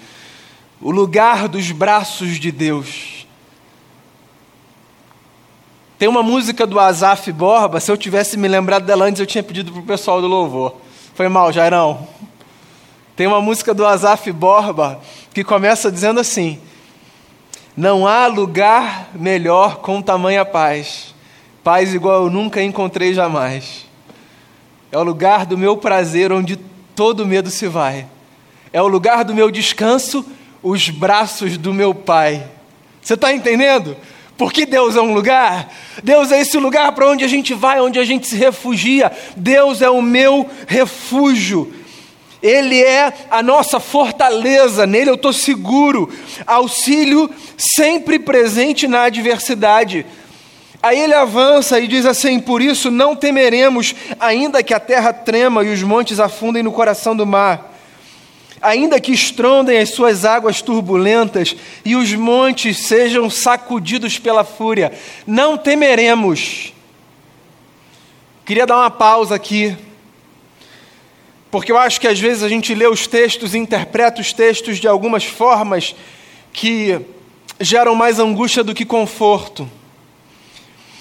O 0.82 0.92
lugar 0.92 1.48
dos 1.48 1.72
braços 1.72 2.40
de 2.40 2.52
Deus. 2.52 3.26
Tem 5.98 6.10
uma 6.10 6.22
música 6.22 6.68
do 6.68 6.80
Azaf 6.80 7.32
Borba, 7.32 7.80
se 7.80 7.90
eu 7.90 7.96
tivesse 7.96 8.38
me 8.38 8.48
lembrado 8.48 8.86
dela 8.86 9.06
antes, 9.06 9.22
eu 9.22 9.26
tinha 9.26 9.44
pedido 9.44 9.72
para 9.72 9.82
o 9.82 9.86
pessoal 9.86 10.20
do 10.20 10.28
louvor. 10.28 10.76
Foi 11.14 11.30
mal, 11.30 11.54
Jairão. 11.54 12.06
Tem 13.16 13.28
uma 13.28 13.42
música 13.42 13.74
do 13.74 13.86
Azaf 13.86 14.32
Borba 14.32 15.00
que 15.34 15.44
começa 15.44 15.92
dizendo 15.92 16.20
assim: 16.20 16.60
Não 17.76 18.08
há 18.08 18.28
lugar 18.28 19.10
melhor 19.16 19.78
com 19.78 20.02
tamanha 20.02 20.44
paz 20.44 21.16
Paz 21.66 21.96
igual 21.96 22.26
eu 22.26 22.30
nunca 22.30 22.62
encontrei 22.62 23.12
jamais. 23.12 23.88
É 24.92 25.00
o 25.00 25.04
lugar 25.04 25.48
do 25.48 25.58
meu 25.58 25.76
prazer 25.76 26.32
onde 26.32 26.58
todo 26.96 27.26
medo 27.26 27.50
se 27.50 27.68
vai. 27.68 28.06
É 28.72 28.80
o 28.80 28.88
lugar 28.88 29.26
do 29.26 29.34
meu 29.34 29.50
descanso, 29.50 30.24
os 30.62 30.92
braços 30.92 31.58
do 31.58 31.74
meu 31.74 31.92
Pai. 31.92 32.46
Você 33.02 33.16
está 33.16 33.34
entendendo? 33.34 33.98
Porque 34.38 34.64
Deus 34.64 34.96
é 34.96 35.02
um 35.02 35.12
lugar, 35.12 35.74
Deus 36.04 36.32
é 36.32 36.40
esse 36.40 36.56
lugar 36.60 36.92
para 36.92 37.10
onde 37.10 37.26
a 37.26 37.28
gente 37.28 37.56
vai, 37.56 37.82
onde 37.82 37.98
a 37.98 38.06
gente 38.06 38.28
se 38.28 38.36
refugia. 38.36 39.12
Deus 39.36 39.82
é 39.82 39.90
o 39.90 40.04
meu 40.04 40.48
refúgio. 40.68 41.74
Ele 42.46 42.80
é 42.84 43.12
a 43.32 43.42
nossa 43.42 43.80
fortaleza, 43.80 44.86
nele 44.86 45.10
eu 45.10 45.16
estou 45.16 45.34
seguro. 45.34 46.14
Auxílio 46.46 47.28
sempre 47.58 48.20
presente 48.20 48.88
na 48.88 49.06
adversidade. 49.06 50.06
Aí 50.80 51.00
ele 51.00 51.16
avança 51.16 51.80
e 51.80 51.88
diz 51.88 52.06
assim: 52.06 52.40
Por 52.40 52.62
isso 52.62 52.92
não 52.92 53.16
temeremos, 53.16 53.96
ainda 54.20 54.62
que 54.62 54.76
a 54.76 54.80
terra 54.80 55.12
trema 55.12 55.64
e 55.64 55.74
os 55.74 55.82
montes 55.82 56.20
afundem 56.20 56.62
no 56.62 56.72
coração 56.72 57.16
do 57.16 57.26
mar, 57.26 57.76
ainda 58.62 59.00
que 59.00 59.12
estrondem 59.12 59.80
as 59.80 59.90
suas 59.90 60.24
águas 60.24 60.62
turbulentas 60.62 61.56
e 61.84 61.96
os 61.96 62.14
montes 62.14 62.86
sejam 62.86 63.28
sacudidos 63.28 64.20
pela 64.20 64.44
fúria, 64.44 64.92
não 65.26 65.58
temeremos. 65.58 66.72
Queria 68.46 68.68
dar 68.68 68.78
uma 68.78 68.92
pausa 68.92 69.34
aqui, 69.34 69.76
porque 71.56 71.72
eu 71.72 71.78
acho 71.78 72.02
que 72.02 72.08
às 72.10 72.20
vezes 72.20 72.44
a 72.44 72.50
gente 72.50 72.76
lê 72.76 72.86
os 72.86 73.08
textos 73.08 73.56
e 73.56 73.58
interpreta 73.58 74.20
os 74.20 74.34
textos 74.34 74.78
de 74.78 74.90
algumas 74.90 75.24
formas 75.24 75.96
que 76.52 77.00
geram 77.62 77.96
mais 77.96 78.20
angústia 78.20 78.62
do 78.62 78.74
que 78.74 78.84
conforto. 78.84 79.66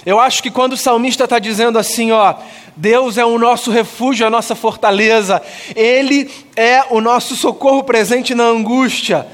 Eu 0.06 0.20
acho 0.20 0.40
que 0.40 0.52
quando 0.52 0.74
o 0.74 0.76
salmista 0.76 1.24
está 1.24 1.40
dizendo 1.40 1.76
assim, 1.76 2.12
ó, 2.12 2.36
Deus 2.76 3.18
é 3.18 3.24
o 3.24 3.36
nosso 3.36 3.72
refúgio, 3.72 4.24
a 4.24 4.30
nossa 4.30 4.54
fortaleza, 4.54 5.42
Ele 5.74 6.30
é 6.54 6.84
o 6.88 7.00
nosso 7.00 7.34
socorro 7.34 7.82
presente 7.82 8.32
na 8.32 8.44
angústia, 8.44 9.26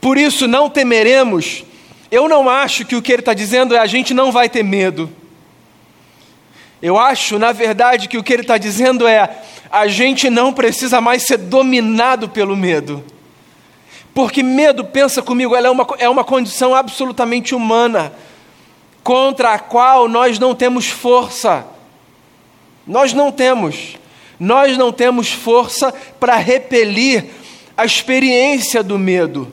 por 0.00 0.16
isso 0.16 0.48
não 0.48 0.70
temeremos. 0.70 1.64
Eu 2.10 2.30
não 2.30 2.48
acho 2.48 2.86
que 2.86 2.96
o 2.96 3.02
que 3.02 3.12
ele 3.12 3.20
está 3.20 3.34
dizendo 3.34 3.74
é 3.74 3.78
a 3.78 3.86
gente 3.86 4.14
não 4.14 4.32
vai 4.32 4.48
ter 4.48 4.62
medo. 4.62 5.12
Eu 6.86 6.96
acho, 6.96 7.36
na 7.36 7.50
verdade, 7.50 8.06
que 8.06 8.16
o 8.16 8.22
que 8.22 8.32
ele 8.32 8.42
está 8.42 8.56
dizendo 8.56 9.08
é 9.08 9.38
a 9.72 9.88
gente 9.88 10.30
não 10.30 10.52
precisa 10.52 11.00
mais 11.00 11.24
ser 11.24 11.36
dominado 11.36 12.28
pelo 12.28 12.56
medo. 12.56 13.04
Porque 14.14 14.40
medo, 14.40 14.84
pensa 14.84 15.20
comigo, 15.20 15.56
é 15.56 15.68
uma, 15.68 15.84
é 15.98 16.08
uma 16.08 16.22
condição 16.22 16.76
absolutamente 16.76 17.56
humana 17.56 18.12
contra 19.02 19.54
a 19.54 19.58
qual 19.58 20.06
nós 20.06 20.38
não 20.38 20.54
temos 20.54 20.86
força. 20.86 21.66
Nós 22.86 23.12
não 23.12 23.32
temos. 23.32 23.96
Nós 24.38 24.78
não 24.78 24.92
temos 24.92 25.32
força 25.32 25.92
para 26.20 26.36
repelir 26.36 27.24
a 27.76 27.84
experiência 27.84 28.80
do 28.80 28.96
medo. 28.96 29.52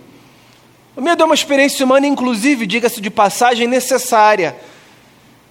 O 0.95 1.01
medo 1.01 1.23
é 1.23 1.25
uma 1.25 1.33
experiência 1.33 1.83
humana, 1.83 2.05
inclusive, 2.05 2.67
diga-se 2.67 3.01
de 3.01 3.09
passagem, 3.09 3.67
necessária. 3.67 4.55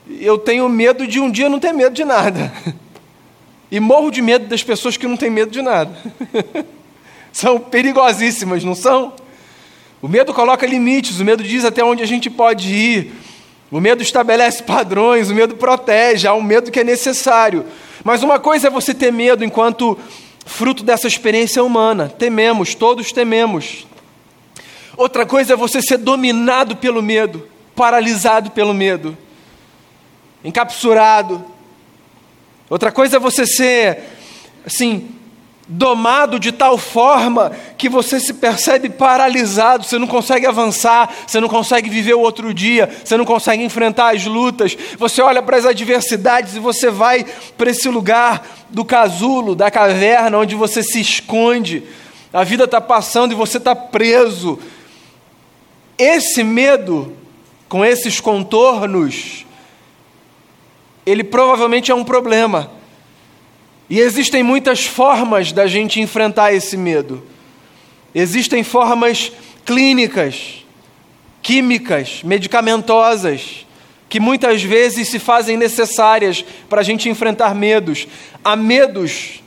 Eu 0.08 0.38
tenho 0.38 0.68
medo 0.68 1.06
de 1.06 1.20
um 1.20 1.30
dia 1.30 1.48
não 1.48 1.60
ter 1.60 1.72
medo 1.72 1.94
de 1.94 2.04
nada. 2.04 2.52
E 3.70 3.80
morro 3.80 4.10
de 4.10 4.20
medo 4.20 4.46
das 4.46 4.62
pessoas 4.62 4.96
que 4.96 5.06
não 5.06 5.16
têm 5.16 5.30
medo 5.30 5.50
de 5.50 5.62
nada. 5.62 5.92
são 7.32 7.58
perigosíssimas, 7.58 8.62
não 8.62 8.74
são? 8.74 9.14
O 10.02 10.08
medo 10.08 10.34
coloca 10.34 10.66
limites, 10.66 11.20
o 11.20 11.24
medo 11.24 11.42
diz 11.42 11.64
até 11.64 11.82
onde 11.82 12.02
a 12.02 12.06
gente 12.06 12.28
pode 12.28 12.68
ir. 12.68 13.12
O 13.70 13.80
medo 13.80 14.02
estabelece 14.02 14.62
padrões, 14.62 15.30
o 15.30 15.34
medo 15.34 15.56
protege, 15.56 16.26
há 16.26 16.34
um 16.34 16.42
medo 16.42 16.70
que 16.70 16.80
é 16.80 16.84
necessário. 16.84 17.64
Mas 18.04 18.22
uma 18.22 18.38
coisa 18.38 18.66
é 18.66 18.70
você 18.70 18.92
ter 18.92 19.10
medo 19.10 19.44
enquanto 19.44 19.98
fruto 20.44 20.82
dessa 20.82 21.06
experiência 21.06 21.64
humana. 21.64 22.08
Tememos, 22.08 22.74
todos 22.74 23.12
tememos. 23.12 23.86
Outra 24.96 25.24
coisa 25.24 25.54
é 25.54 25.56
você 25.56 25.80
ser 25.80 25.96
dominado 25.96 26.76
pelo 26.76 27.02
medo, 27.02 27.48
paralisado 27.74 28.50
pelo 28.50 28.74
medo, 28.74 29.16
encapsurado. 30.44 31.44
Outra 32.68 32.90
coisa 32.90 33.16
é 33.16 33.20
você 33.20 33.46
ser, 33.46 33.98
assim, 34.66 35.08
domado 35.68 36.38
de 36.38 36.52
tal 36.52 36.76
forma 36.76 37.52
que 37.78 37.88
você 37.88 38.18
se 38.18 38.34
percebe 38.34 38.90
paralisado, 38.90 39.84
você 39.84 39.98
não 39.98 40.06
consegue 40.06 40.46
avançar, 40.46 41.12
você 41.26 41.40
não 41.40 41.48
consegue 41.48 41.88
viver 41.88 42.14
o 42.14 42.20
outro 42.20 42.52
dia, 42.52 42.90
você 43.04 43.16
não 43.16 43.24
consegue 43.24 43.62
enfrentar 43.62 44.14
as 44.14 44.24
lutas, 44.26 44.76
você 44.98 45.22
olha 45.22 45.42
para 45.42 45.56
as 45.56 45.66
adversidades 45.66 46.56
e 46.56 46.60
você 46.60 46.90
vai 46.90 47.24
para 47.56 47.70
esse 47.70 47.88
lugar 47.88 48.46
do 48.70 48.84
casulo, 48.84 49.54
da 49.54 49.70
caverna, 49.70 50.38
onde 50.38 50.54
você 50.54 50.82
se 50.82 51.00
esconde, 51.00 51.84
a 52.32 52.44
vida 52.44 52.64
está 52.64 52.80
passando 52.80 53.32
e 53.32 53.36
você 53.36 53.58
está 53.58 53.74
preso. 53.74 54.58
Esse 55.98 56.42
medo, 56.42 57.14
com 57.68 57.84
esses 57.84 58.20
contornos, 58.20 59.44
ele 61.04 61.24
provavelmente 61.24 61.90
é 61.90 61.94
um 61.94 62.04
problema 62.04 62.70
e 63.92 64.00
existem 64.00 64.42
muitas 64.42 64.86
formas 64.86 65.52
da 65.52 65.66
gente 65.66 66.00
enfrentar 66.00 66.54
esse 66.54 66.78
medo. 66.78 67.22
Existem 68.14 68.62
formas 68.62 69.30
clínicas, 69.66 70.64
químicas, 71.42 72.22
medicamentosas, 72.22 73.66
que 74.08 74.18
muitas 74.18 74.62
vezes 74.62 75.08
se 75.08 75.18
fazem 75.18 75.58
necessárias 75.58 76.44
para 76.70 76.80
a 76.80 76.82
gente 76.82 77.08
enfrentar 77.08 77.54
medos. 77.54 78.06
Há 78.42 78.56
medos 78.56 79.42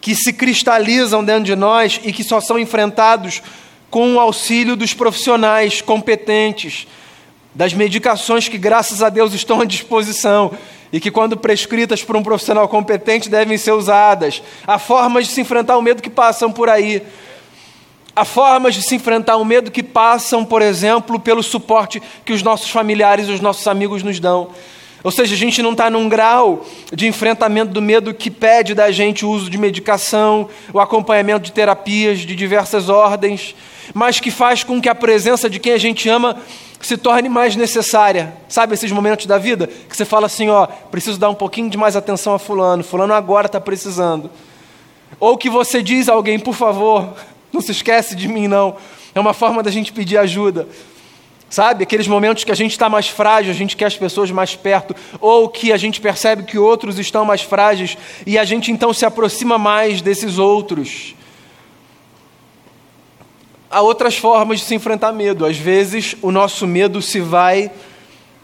que 0.00 0.14
se 0.14 0.32
cristalizam 0.32 1.24
dentro 1.24 1.44
de 1.44 1.56
nós 1.56 2.00
e 2.04 2.12
que 2.12 2.22
só 2.22 2.40
são 2.40 2.58
enfrentados 2.58 3.42
com 3.90 4.14
o 4.14 4.20
auxílio 4.20 4.76
dos 4.76 4.94
profissionais 4.94 5.80
competentes, 5.80 6.86
das 7.54 7.72
medicações 7.72 8.48
que, 8.48 8.58
graças 8.58 9.02
a 9.02 9.08
Deus, 9.08 9.32
estão 9.32 9.60
à 9.60 9.64
disposição 9.64 10.50
e 10.92 10.98
que, 10.98 11.10
quando 11.10 11.36
prescritas 11.36 12.02
por 12.02 12.16
um 12.16 12.22
profissional 12.22 12.68
competente, 12.68 13.28
devem 13.28 13.56
ser 13.56 13.72
usadas. 13.72 14.42
Há 14.66 14.78
formas 14.78 15.26
de 15.26 15.32
se 15.32 15.40
enfrentar 15.40 15.76
o 15.76 15.82
medo 15.82 16.02
que 16.02 16.10
passam 16.10 16.50
por 16.50 16.68
aí. 16.68 17.02
Há 18.16 18.24
formas 18.24 18.74
de 18.74 18.82
se 18.82 18.94
enfrentar 18.94 19.36
o 19.36 19.44
medo 19.44 19.70
que 19.70 19.82
passam, 19.82 20.44
por 20.44 20.62
exemplo, 20.62 21.18
pelo 21.18 21.42
suporte 21.42 22.00
que 22.24 22.32
os 22.32 22.42
nossos 22.42 22.70
familiares 22.70 23.28
e 23.28 23.32
os 23.32 23.40
nossos 23.40 23.66
amigos 23.66 24.02
nos 24.02 24.20
dão. 24.20 24.50
Ou 25.04 25.10
seja, 25.10 25.34
a 25.34 25.38
gente 25.38 25.60
não 25.60 25.72
está 25.72 25.90
num 25.90 26.08
grau 26.08 26.64
de 26.90 27.06
enfrentamento 27.06 27.70
do 27.70 27.82
medo 27.82 28.14
que 28.14 28.30
pede 28.30 28.74
da 28.74 28.90
gente 28.90 29.26
o 29.26 29.28
uso 29.28 29.50
de 29.50 29.58
medicação, 29.58 30.48
o 30.72 30.80
acompanhamento 30.80 31.44
de 31.44 31.52
terapias 31.52 32.20
de 32.20 32.34
diversas 32.34 32.88
ordens, 32.88 33.54
mas 33.92 34.18
que 34.18 34.30
faz 34.30 34.64
com 34.64 34.80
que 34.80 34.88
a 34.88 34.94
presença 34.94 35.50
de 35.50 35.58
quem 35.58 35.74
a 35.74 35.78
gente 35.78 36.08
ama 36.08 36.38
se 36.80 36.96
torne 36.96 37.28
mais 37.28 37.54
necessária. 37.54 38.34
Sabe 38.48 38.72
esses 38.72 38.90
momentos 38.90 39.26
da 39.26 39.36
vida 39.36 39.66
que 39.66 39.94
você 39.94 40.06
fala 40.06 40.24
assim: 40.24 40.48
ó, 40.48 40.66
preciso 40.66 41.18
dar 41.18 41.28
um 41.28 41.34
pouquinho 41.34 41.68
de 41.68 41.76
mais 41.76 41.96
atenção 41.96 42.32
a 42.32 42.38
Fulano, 42.38 42.82
Fulano 42.82 43.12
agora 43.12 43.44
está 43.44 43.60
precisando. 43.60 44.30
Ou 45.20 45.36
que 45.36 45.50
você 45.50 45.82
diz 45.82 46.08
a 46.08 46.14
alguém, 46.14 46.38
por 46.38 46.54
favor, 46.54 47.12
não 47.52 47.60
se 47.60 47.72
esquece 47.72 48.16
de 48.16 48.26
mim, 48.26 48.48
não. 48.48 48.76
É 49.14 49.20
uma 49.20 49.34
forma 49.34 49.62
da 49.62 49.70
gente 49.70 49.92
pedir 49.92 50.16
ajuda. 50.16 50.66
Sabe, 51.54 51.84
aqueles 51.84 52.08
momentos 52.08 52.42
que 52.42 52.50
a 52.50 52.54
gente 52.56 52.72
está 52.72 52.88
mais 52.88 53.08
frágil, 53.08 53.52
a 53.52 53.54
gente 53.54 53.76
quer 53.76 53.84
as 53.84 53.96
pessoas 53.96 54.28
mais 54.32 54.56
perto, 54.56 54.92
ou 55.20 55.48
que 55.48 55.72
a 55.72 55.76
gente 55.76 56.00
percebe 56.00 56.42
que 56.42 56.58
outros 56.58 56.98
estão 56.98 57.24
mais 57.24 57.42
frágeis 57.42 57.96
e 58.26 58.36
a 58.36 58.44
gente 58.44 58.72
então 58.72 58.92
se 58.92 59.06
aproxima 59.06 59.56
mais 59.56 60.02
desses 60.02 60.36
outros. 60.36 61.14
Há 63.70 63.80
outras 63.82 64.16
formas 64.16 64.58
de 64.58 64.66
se 64.66 64.74
enfrentar 64.74 65.12
medo. 65.12 65.46
Às 65.46 65.56
vezes, 65.56 66.16
o 66.20 66.32
nosso 66.32 66.66
medo 66.66 67.00
se 67.00 67.20
vai 67.20 67.70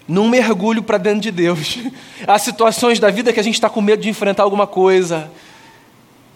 num 0.07 0.29
mergulho 0.29 0.81
para 0.81 0.97
dentro 0.97 1.23
de 1.23 1.33
Deus. 1.33 1.81
Há 2.29 2.39
situações 2.39 3.01
da 3.01 3.11
vida 3.11 3.33
que 3.33 3.41
a 3.41 3.45
gente 3.45 3.55
está 3.55 3.69
com 3.69 3.81
medo 3.81 4.03
de 4.03 4.09
enfrentar 4.09 4.45
alguma 4.45 4.69
coisa. 4.69 5.29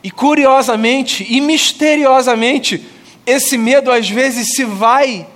E 0.02 0.10
curiosamente 0.10 1.24
e 1.30 1.40
misteriosamente, 1.40 2.84
esse 3.24 3.56
medo 3.56 3.92
às 3.92 4.10
vezes 4.10 4.56
se 4.56 4.64
vai 4.64 5.28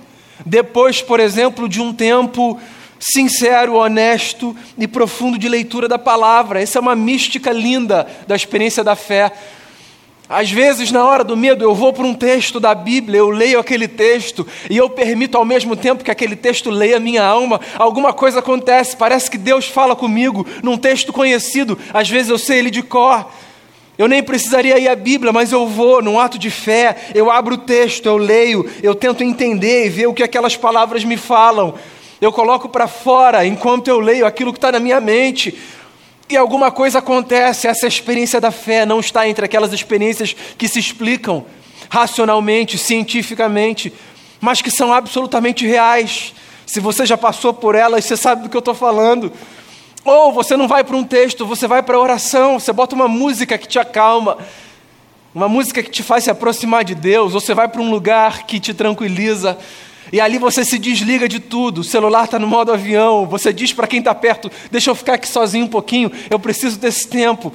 depois, 0.45 1.01
por 1.01 1.19
exemplo, 1.19 1.67
de 1.67 1.81
um 1.81 1.93
tempo 1.93 2.59
sincero, 2.99 3.75
honesto 3.75 4.55
e 4.77 4.87
profundo 4.87 5.37
de 5.37 5.47
leitura 5.47 5.87
da 5.87 5.97
palavra. 5.97 6.61
Essa 6.61 6.79
é 6.79 6.81
uma 6.81 6.95
mística 6.95 7.51
linda 7.51 8.07
da 8.27 8.35
experiência 8.35 8.83
da 8.83 8.95
fé. 8.95 9.31
Às 10.27 10.51
vezes, 10.51 10.91
na 10.91 11.03
hora 11.03 11.23
do 11.23 11.35
medo, 11.35 11.63
eu 11.63 11.73
vou 11.73 11.91
para 11.91 12.05
um 12.05 12.13
texto 12.13 12.59
da 12.59 12.75
Bíblia, 12.75 13.17
eu 13.17 13.31
leio 13.31 13.59
aquele 13.59 13.87
texto 13.87 14.45
e 14.69 14.77
eu 14.77 14.87
permito 14.87 15.35
ao 15.35 15.43
mesmo 15.43 15.75
tempo 15.75 16.03
que 16.03 16.11
aquele 16.11 16.35
texto 16.35 16.69
leia 16.69 16.99
minha 16.99 17.23
alma. 17.23 17.59
Alguma 17.75 18.13
coisa 18.13 18.37
acontece, 18.37 18.95
parece 18.95 19.31
que 19.31 19.39
Deus 19.39 19.65
fala 19.65 19.95
comigo 19.95 20.45
num 20.61 20.77
texto 20.77 21.11
conhecido. 21.11 21.79
Às 21.91 22.07
vezes 22.07 22.29
eu 22.29 22.37
sei 22.37 22.59
ele 22.59 22.69
de 22.69 22.83
cor. 22.83 23.25
Eu 23.99 24.07
nem 24.07 24.23
precisaria 24.23 24.79
ir 24.79 24.87
à 24.87 24.95
Bíblia, 24.95 25.33
mas 25.33 25.51
eu 25.51 25.67
vou 25.67 26.01
num 26.01 26.17
ato 26.17 26.39
de 26.39 26.49
fé, 26.49 26.95
eu 27.13 27.29
abro 27.29 27.55
o 27.55 27.57
texto, 27.57 28.05
eu 28.05 28.15
leio, 28.15 28.65
eu 28.81 28.95
tento 28.95 29.25
entender 29.25 29.87
e 29.87 29.89
ver 29.89 30.07
o 30.07 30.13
que 30.13 30.23
aquelas 30.23 30.55
palavras 30.55 31.03
me 31.03 31.17
falam. 31.17 31.73
Eu 32.21 32.31
coloco 32.31 32.69
para 32.69 32.87
fora 32.87 33.45
enquanto 33.45 33.89
eu 33.89 33.99
leio 33.99 34.25
aquilo 34.25 34.53
que 34.53 34.57
está 34.57 34.71
na 34.71 34.79
minha 34.79 35.01
mente. 35.01 35.53
E 36.29 36.37
alguma 36.37 36.71
coisa 36.71 36.99
acontece, 36.99 37.67
essa 37.67 37.87
experiência 37.87 38.39
da 38.39 38.51
fé 38.51 38.85
não 38.85 39.01
está 39.01 39.27
entre 39.27 39.43
aquelas 39.43 39.73
experiências 39.73 40.33
que 40.57 40.69
se 40.69 40.79
explicam 40.79 41.45
racionalmente, 41.89 42.77
cientificamente, 42.77 43.91
mas 44.39 44.61
que 44.61 44.71
são 44.71 44.93
absolutamente 44.93 45.67
reais. 45.67 46.33
Se 46.65 46.79
você 46.79 47.05
já 47.05 47.17
passou 47.17 47.53
por 47.53 47.75
elas, 47.75 48.05
você 48.05 48.15
sabe 48.15 48.43
do 48.43 48.49
que 48.49 48.55
eu 48.55 48.59
estou 48.59 48.73
falando. 48.73 49.29
Ou 50.09 50.31
você 50.31 50.57
não 50.57 50.67
vai 50.67 50.83
para 50.83 50.97
um 50.97 51.03
texto, 51.03 51.45
você 51.45 51.67
vai 51.67 51.83
para 51.83 51.95
a 51.95 51.99
oração, 51.99 52.59
você 52.59 52.73
bota 52.73 52.95
uma 52.95 53.07
música 53.07 53.59
que 53.59 53.67
te 53.67 53.77
acalma, 53.77 54.39
uma 55.35 55.47
música 55.47 55.83
que 55.83 55.91
te 55.91 56.01
faz 56.01 56.23
se 56.23 56.31
aproximar 56.31 56.83
de 56.83 56.95
Deus, 56.95 57.35
ou 57.35 57.39
você 57.39 57.53
vai 57.53 57.67
para 57.67 57.79
um 57.79 57.91
lugar 57.91 58.47
que 58.47 58.59
te 58.59 58.73
tranquiliza, 58.73 59.55
e 60.11 60.19
ali 60.19 60.39
você 60.39 60.65
se 60.65 60.79
desliga 60.79 61.29
de 61.29 61.39
tudo, 61.39 61.81
o 61.81 61.83
celular 61.83 62.25
está 62.25 62.39
no 62.39 62.47
modo 62.47 62.73
avião, 62.73 63.27
você 63.27 63.53
diz 63.53 63.71
para 63.71 63.85
quem 63.85 63.99
está 63.99 64.15
perto: 64.15 64.49
deixa 64.71 64.89
eu 64.89 64.95
ficar 64.95 65.13
aqui 65.13 65.27
sozinho 65.27 65.65
um 65.65 65.69
pouquinho, 65.69 66.11
eu 66.27 66.39
preciso 66.39 66.79
desse 66.79 67.07
tempo. 67.07 67.53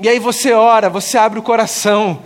E 0.00 0.08
aí 0.08 0.18
você 0.18 0.54
ora, 0.54 0.88
você 0.88 1.18
abre 1.18 1.38
o 1.38 1.42
coração, 1.42 2.22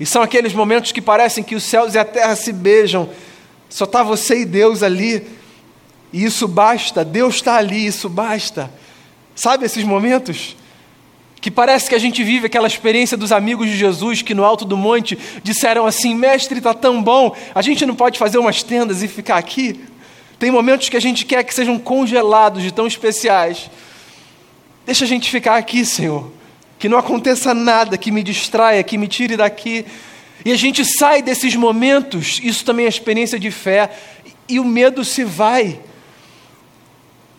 e 0.00 0.04
são 0.04 0.22
aqueles 0.22 0.52
momentos 0.52 0.90
que 0.90 1.00
parecem 1.00 1.44
que 1.44 1.54
os 1.54 1.62
céus 1.62 1.94
e 1.94 2.00
a 2.00 2.04
terra 2.04 2.34
se 2.34 2.52
beijam, 2.52 3.08
só 3.68 3.84
está 3.84 4.02
você 4.02 4.40
e 4.40 4.44
Deus 4.44 4.82
ali. 4.82 5.38
E 6.12 6.24
isso 6.24 6.48
basta, 6.48 7.04
Deus 7.04 7.36
está 7.36 7.56
ali, 7.56 7.86
isso 7.86 8.08
basta. 8.08 8.70
Sabe 9.34 9.64
esses 9.64 9.84
momentos? 9.84 10.56
Que 11.40 11.50
parece 11.50 11.88
que 11.88 11.94
a 11.94 11.98
gente 11.98 12.22
vive 12.22 12.46
aquela 12.46 12.66
experiência 12.66 13.16
dos 13.16 13.32
amigos 13.32 13.66
de 13.66 13.76
Jesus 13.76 14.20
que 14.20 14.34
no 14.34 14.44
alto 14.44 14.64
do 14.64 14.76
monte 14.76 15.18
disseram 15.42 15.86
assim: 15.86 16.14
Mestre, 16.14 16.58
está 16.58 16.74
tão 16.74 17.02
bom, 17.02 17.34
a 17.54 17.62
gente 17.62 17.86
não 17.86 17.94
pode 17.94 18.18
fazer 18.18 18.38
umas 18.38 18.62
tendas 18.62 19.02
e 19.02 19.08
ficar 19.08 19.38
aqui? 19.38 19.80
Tem 20.38 20.50
momentos 20.50 20.88
que 20.88 20.96
a 20.96 21.00
gente 21.00 21.24
quer 21.24 21.44
que 21.44 21.54
sejam 21.54 21.78
congelados 21.78 22.62
de 22.62 22.72
tão 22.72 22.86
especiais. 22.86 23.70
Deixa 24.84 25.04
a 25.04 25.08
gente 25.08 25.30
ficar 25.30 25.56
aqui, 25.56 25.84
Senhor. 25.84 26.32
Que 26.78 26.88
não 26.88 26.98
aconteça 26.98 27.54
nada 27.54 27.96
que 27.96 28.10
me 28.10 28.22
distraia, 28.22 28.82
que 28.82 28.98
me 28.98 29.06
tire 29.06 29.36
daqui. 29.36 29.84
E 30.44 30.50
a 30.50 30.56
gente 30.56 30.84
sai 30.84 31.22
desses 31.22 31.54
momentos, 31.54 32.40
isso 32.42 32.64
também 32.64 32.86
é 32.86 32.88
experiência 32.88 33.38
de 33.38 33.50
fé, 33.50 33.90
e 34.48 34.58
o 34.58 34.64
medo 34.64 35.04
se 35.04 35.24
vai. 35.24 35.78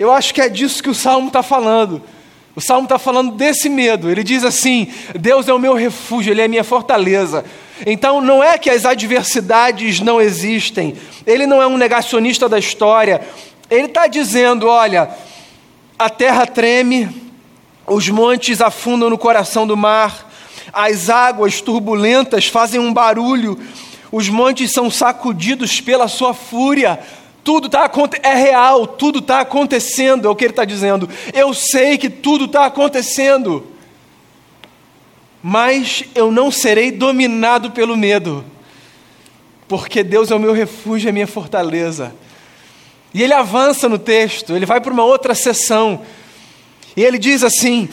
Eu 0.01 0.11
acho 0.11 0.33
que 0.33 0.41
é 0.41 0.49
disso 0.49 0.81
que 0.81 0.89
o 0.89 0.95
salmo 0.95 1.27
está 1.27 1.43
falando. 1.43 2.01
O 2.55 2.59
salmo 2.59 2.85
está 2.85 2.97
falando 2.97 3.33
desse 3.33 3.69
medo. 3.69 4.09
Ele 4.09 4.23
diz 4.23 4.43
assim: 4.43 4.91
Deus 5.13 5.47
é 5.47 5.53
o 5.53 5.59
meu 5.59 5.75
refúgio, 5.75 6.33
Ele 6.33 6.41
é 6.41 6.45
a 6.45 6.47
minha 6.47 6.63
fortaleza. 6.63 7.45
Então 7.85 8.19
não 8.19 8.43
é 8.43 8.57
que 8.57 8.71
as 8.71 8.83
adversidades 8.83 9.99
não 9.99 10.19
existem. 10.19 10.95
Ele 11.23 11.45
não 11.45 11.61
é 11.61 11.67
um 11.67 11.77
negacionista 11.77 12.49
da 12.49 12.57
história. 12.57 13.21
Ele 13.69 13.85
está 13.85 14.07
dizendo: 14.07 14.67
olha, 14.67 15.07
a 15.99 16.09
terra 16.09 16.47
treme, 16.47 17.07
os 17.85 18.09
montes 18.09 18.59
afundam 18.59 19.07
no 19.07 19.19
coração 19.19 19.67
do 19.67 19.77
mar, 19.77 20.31
as 20.73 21.11
águas 21.11 21.61
turbulentas 21.61 22.47
fazem 22.47 22.79
um 22.79 22.91
barulho, 22.91 23.55
os 24.11 24.29
montes 24.29 24.73
são 24.73 24.89
sacudidos 24.89 25.79
pela 25.79 26.07
sua 26.07 26.33
fúria. 26.33 26.99
Tudo 27.43 27.65
está 27.65 27.89
é 28.21 28.35
real, 28.35 28.85
tudo 28.85 29.19
está 29.19 29.39
acontecendo, 29.39 30.27
é 30.27 30.29
o 30.29 30.35
que 30.35 30.45
ele 30.45 30.51
está 30.51 30.65
dizendo. 30.65 31.09
Eu 31.33 31.53
sei 31.53 31.97
que 31.97 32.09
tudo 32.09 32.45
está 32.45 32.65
acontecendo, 32.65 33.65
mas 35.41 36.03
eu 36.13 36.31
não 36.31 36.51
serei 36.51 36.91
dominado 36.91 37.71
pelo 37.71 37.97
medo, 37.97 38.45
porque 39.67 40.03
Deus 40.03 40.29
é 40.29 40.35
o 40.35 40.39
meu 40.39 40.53
refúgio, 40.53 41.07
é 41.07 41.09
a 41.09 41.13
minha 41.13 41.27
fortaleza. 41.27 42.13
E 43.13 43.23
ele 43.23 43.33
avança 43.33 43.89
no 43.89 43.97
texto, 43.97 44.55
ele 44.55 44.65
vai 44.65 44.79
para 44.79 44.93
uma 44.93 45.03
outra 45.03 45.33
sessão, 45.33 46.01
e 46.95 47.03
ele 47.03 47.17
diz 47.17 47.43
assim: 47.43 47.89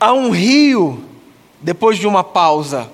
há 0.00 0.12
um 0.12 0.30
rio, 0.30 1.04
depois 1.60 1.98
de 1.98 2.06
uma 2.06 2.24
pausa, 2.24 2.90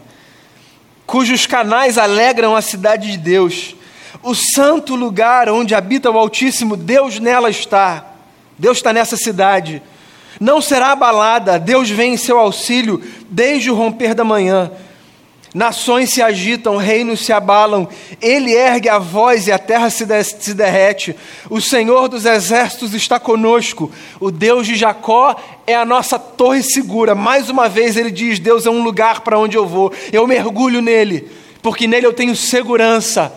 cujos 1.07 1.46
canais 1.46 1.96
alegram 1.96 2.55
a 2.55 2.61
cidade 2.61 3.11
de 3.11 3.16
Deus 3.16 3.74
o 4.23 4.35
santo 4.35 4.94
lugar 4.94 5.49
onde 5.49 5.75
habita 5.75 6.11
o 6.11 6.18
Altíssimo, 6.18 6.77
Deus 6.77 7.18
nela 7.18 7.51
está. 7.51 8.07
Deus 8.59 8.79
está 8.79 8.92
nessa 8.92 9.16
cidade. 9.16 9.83
Não 10.38 10.61
será 10.61 10.92
abalada, 10.92 11.59
Deus 11.59 11.90
vem 11.90 12.14
em 12.14 12.16
seu 12.16 12.38
auxílio 12.38 13.03
desde 13.29 13.70
o 13.70 13.75
romper 13.75 14.14
da 14.14 14.25
manhã. 14.25 14.70
Nações 15.53 16.11
se 16.11 16.23
agitam, 16.23 16.77
reinos 16.77 17.25
se 17.25 17.33
abalam, 17.33 17.88
ele 18.23 18.55
ergue 18.55 18.88
a 18.88 18.99
voz 18.99 19.49
e 19.49 19.53
a 19.53 19.59
terra 19.59 19.90
se, 19.90 20.07
de 20.07 20.23
se 20.23 20.55
derrete. 20.55 21.16
O 21.49 21.61
Senhor 21.61 22.09
dos 22.09 22.25
exércitos 22.25 22.94
está 22.94 23.18
conosco, 23.18 23.90
o 24.20 24.31
Deus 24.31 24.64
de 24.66 24.77
Jacó 24.77 25.35
é 25.66 25.75
a 25.75 25.85
nossa 25.85 26.20
torre 26.20 26.62
segura. 26.62 27.16
Mais 27.16 27.51
uma 27.51 27.68
vez 27.68 27.96
ele 27.96 28.12
diz: 28.12 28.38
Deus 28.38 28.64
é 28.64 28.70
um 28.70 28.85
lugar 28.85 29.23
para 29.23 29.38
onde 29.38 29.57
eu 29.57 29.66
vou, 29.66 29.92
eu 30.12 30.25
mergulho 30.25 30.81
nele, 30.81 31.29
porque 31.61 31.88
nele 31.88 32.07
eu 32.07 32.12
tenho 32.12 32.37
segurança. 32.37 33.33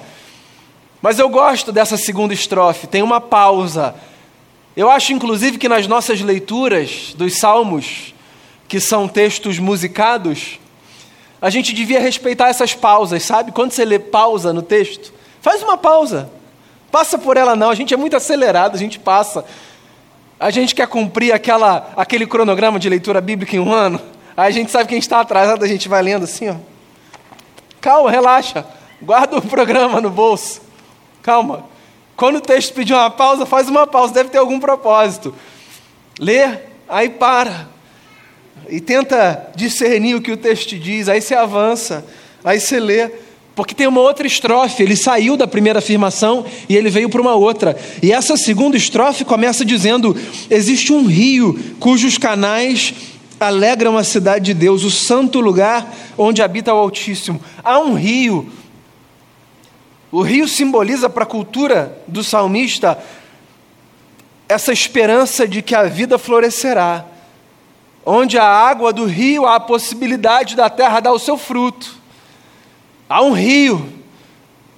Mas 1.04 1.20
eu 1.20 1.28
gosto 1.28 1.74
dessa 1.74 1.98
segunda 1.98 2.34
estrofe, 2.34 2.88
tem 2.88 3.02
uma 3.02 3.20
pausa. 3.20 3.94
Eu 4.74 4.89
acho, 4.89 5.12
inclusive, 5.12 5.58
que 5.58 5.68
nas 5.68 5.86
nossas 5.86 6.22
leituras 6.22 7.13
dos 7.18 7.38
salmos, 7.38 8.16
que 8.70 8.80
são 8.80 9.06
textos 9.06 9.60
musicados, 9.60 10.62
a 11.42 11.50
gente 11.50 11.74
devia 11.74 12.00
respeitar 12.00 12.48
essas 12.48 12.74
pausas, 12.74 13.22
sabe? 13.22 13.52
Quando 13.52 13.74
você 13.74 13.84
lê 13.84 14.00
pausa 14.00 14.54
no 14.54 14.62
texto, 14.62 15.13
faz 15.42 15.62
uma 15.62 15.78
pausa. 15.78 16.30
Passa 16.89 17.18
por 17.18 17.36
ela 17.36 17.54
não, 17.54 17.70
a 17.70 17.76
gente 17.76 17.94
é 17.94 17.98
muito 17.98 18.16
acelerado, 18.16 18.76
a 18.76 18.80
gente 18.80 18.98
passa. 18.98 19.44
A 20.39 20.52
gente 20.52 20.74
quer 20.74 20.88
cumprir 20.88 21.34
aquela, 21.34 21.92
aquele 21.98 22.26
cronograma 22.26 22.80
de 22.80 22.88
leitura 22.88 23.20
bíblica 23.20 23.58
em 23.58 23.60
um 23.60 23.74
ano. 23.74 24.00
Aí 24.38 24.48
a 24.48 24.52
gente 24.52 24.72
sabe 24.72 24.88
que 24.88 24.94
a 24.94 24.96
gente 24.96 25.04
está 25.04 25.20
atrasado, 25.20 25.66
a 25.66 25.68
gente 25.68 25.89
vai 25.89 26.02
lendo 26.02 26.24
assim, 26.24 26.48
ó. 26.48 26.56
Calma, 27.82 28.10
relaxa. 28.10 28.66
Guarda 29.02 29.38
o 29.38 29.42
programa 29.42 30.00
no 30.00 30.10
bolso. 30.10 30.63
Calma. 31.24 31.66
Quando 32.18 32.36
o 32.36 32.42
texto 32.42 32.74
pedir 32.74 32.94
uma 32.94 33.10
pausa, 33.10 33.46
faz 33.46 33.70
uma 33.70 33.88
pausa, 33.88 34.14
deve 34.14 34.30
ter 34.30 34.38
algum 34.38 34.60
propósito. 34.60 35.34
Lê, 36.20 36.60
aí 36.88 37.10
para. 37.10 37.70
E 38.70 38.80
tenta 38.80 39.50
discernir 39.56 40.16
o 40.16 40.22
que 40.22 40.32
o 40.32 40.38
texto 40.38 40.78
diz, 40.78 41.10
aí 41.10 41.22
você 41.22 41.34
avança, 41.34 42.06
aí 42.44 42.60
você 42.60 42.80
lê. 42.80 43.10
Porque 43.56 43.74
tem 43.74 43.88
uma 43.88 44.02
outra 44.02 44.26
estrofe, 44.26 44.82
ele 44.84 44.96
saiu 44.96 45.38
da 45.38 45.48
primeira 45.48 45.80
afirmação 45.80 46.46
e 46.68 46.76
ele 46.76 46.90
veio 46.90 47.08
para 47.08 47.22
uma 47.22 47.36
outra. 47.36 47.78
E 48.02 48.12
essa 48.12 48.36
segunda 48.36 48.76
estrofe 48.76 49.24
começa 49.24 49.64
dizendo: 49.64 50.16
Existe 50.50 50.92
um 50.92 51.06
rio 51.06 51.58
cujos 51.80 52.18
canais 52.18 52.94
alegram 53.40 53.98
a 53.98 54.04
cidade 54.04 54.46
de 54.46 54.54
Deus, 54.54 54.84
o 54.84 54.92
santo 54.92 55.40
lugar 55.40 55.94
onde 56.18 56.42
habita 56.42 56.74
o 56.74 56.78
Altíssimo. 56.78 57.40
Há 57.64 57.80
um 57.80 57.94
rio. 57.94 58.52
O 60.13 60.21
rio 60.21 60.47
simboliza 60.47 61.10
para 61.10 61.23
a 61.23 61.26
cultura 61.26 61.97
do 62.08 62.23
salmista 62.23 63.04
essa 64.47 64.71
esperança 64.71 65.47
de 65.47 65.63
que 65.63 65.73
a 65.73 65.86
vida 65.86 66.19
florescerá. 66.19 67.04
Onde 68.06 68.38
a 68.38 68.45
água 68.45 68.93
do 68.93 69.06
rio 69.06 69.47
há 69.47 69.56
a 69.56 69.60
possibilidade 69.60 70.56
da 70.56 70.69
terra 70.69 70.99
dar 70.99 71.13
o 71.13 71.17
seu 71.17 71.36
fruto. 71.36 71.95
Há 73.10 73.23
um 73.23 73.32
rio 73.32 73.91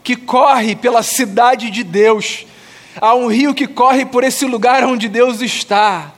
que 0.06 0.16
corre 0.16 0.74
pela 0.74 1.04
cidade 1.04 1.70
de 1.70 1.84
Deus. 1.84 2.46
Há 3.02 3.14
um 3.14 3.28
rio 3.28 3.54
que 3.54 3.68
corre 3.68 4.06
por 4.06 4.24
esse 4.24 4.46
lugar 4.46 4.86
onde 4.86 5.10
Deus 5.10 5.42
está. 5.42 6.14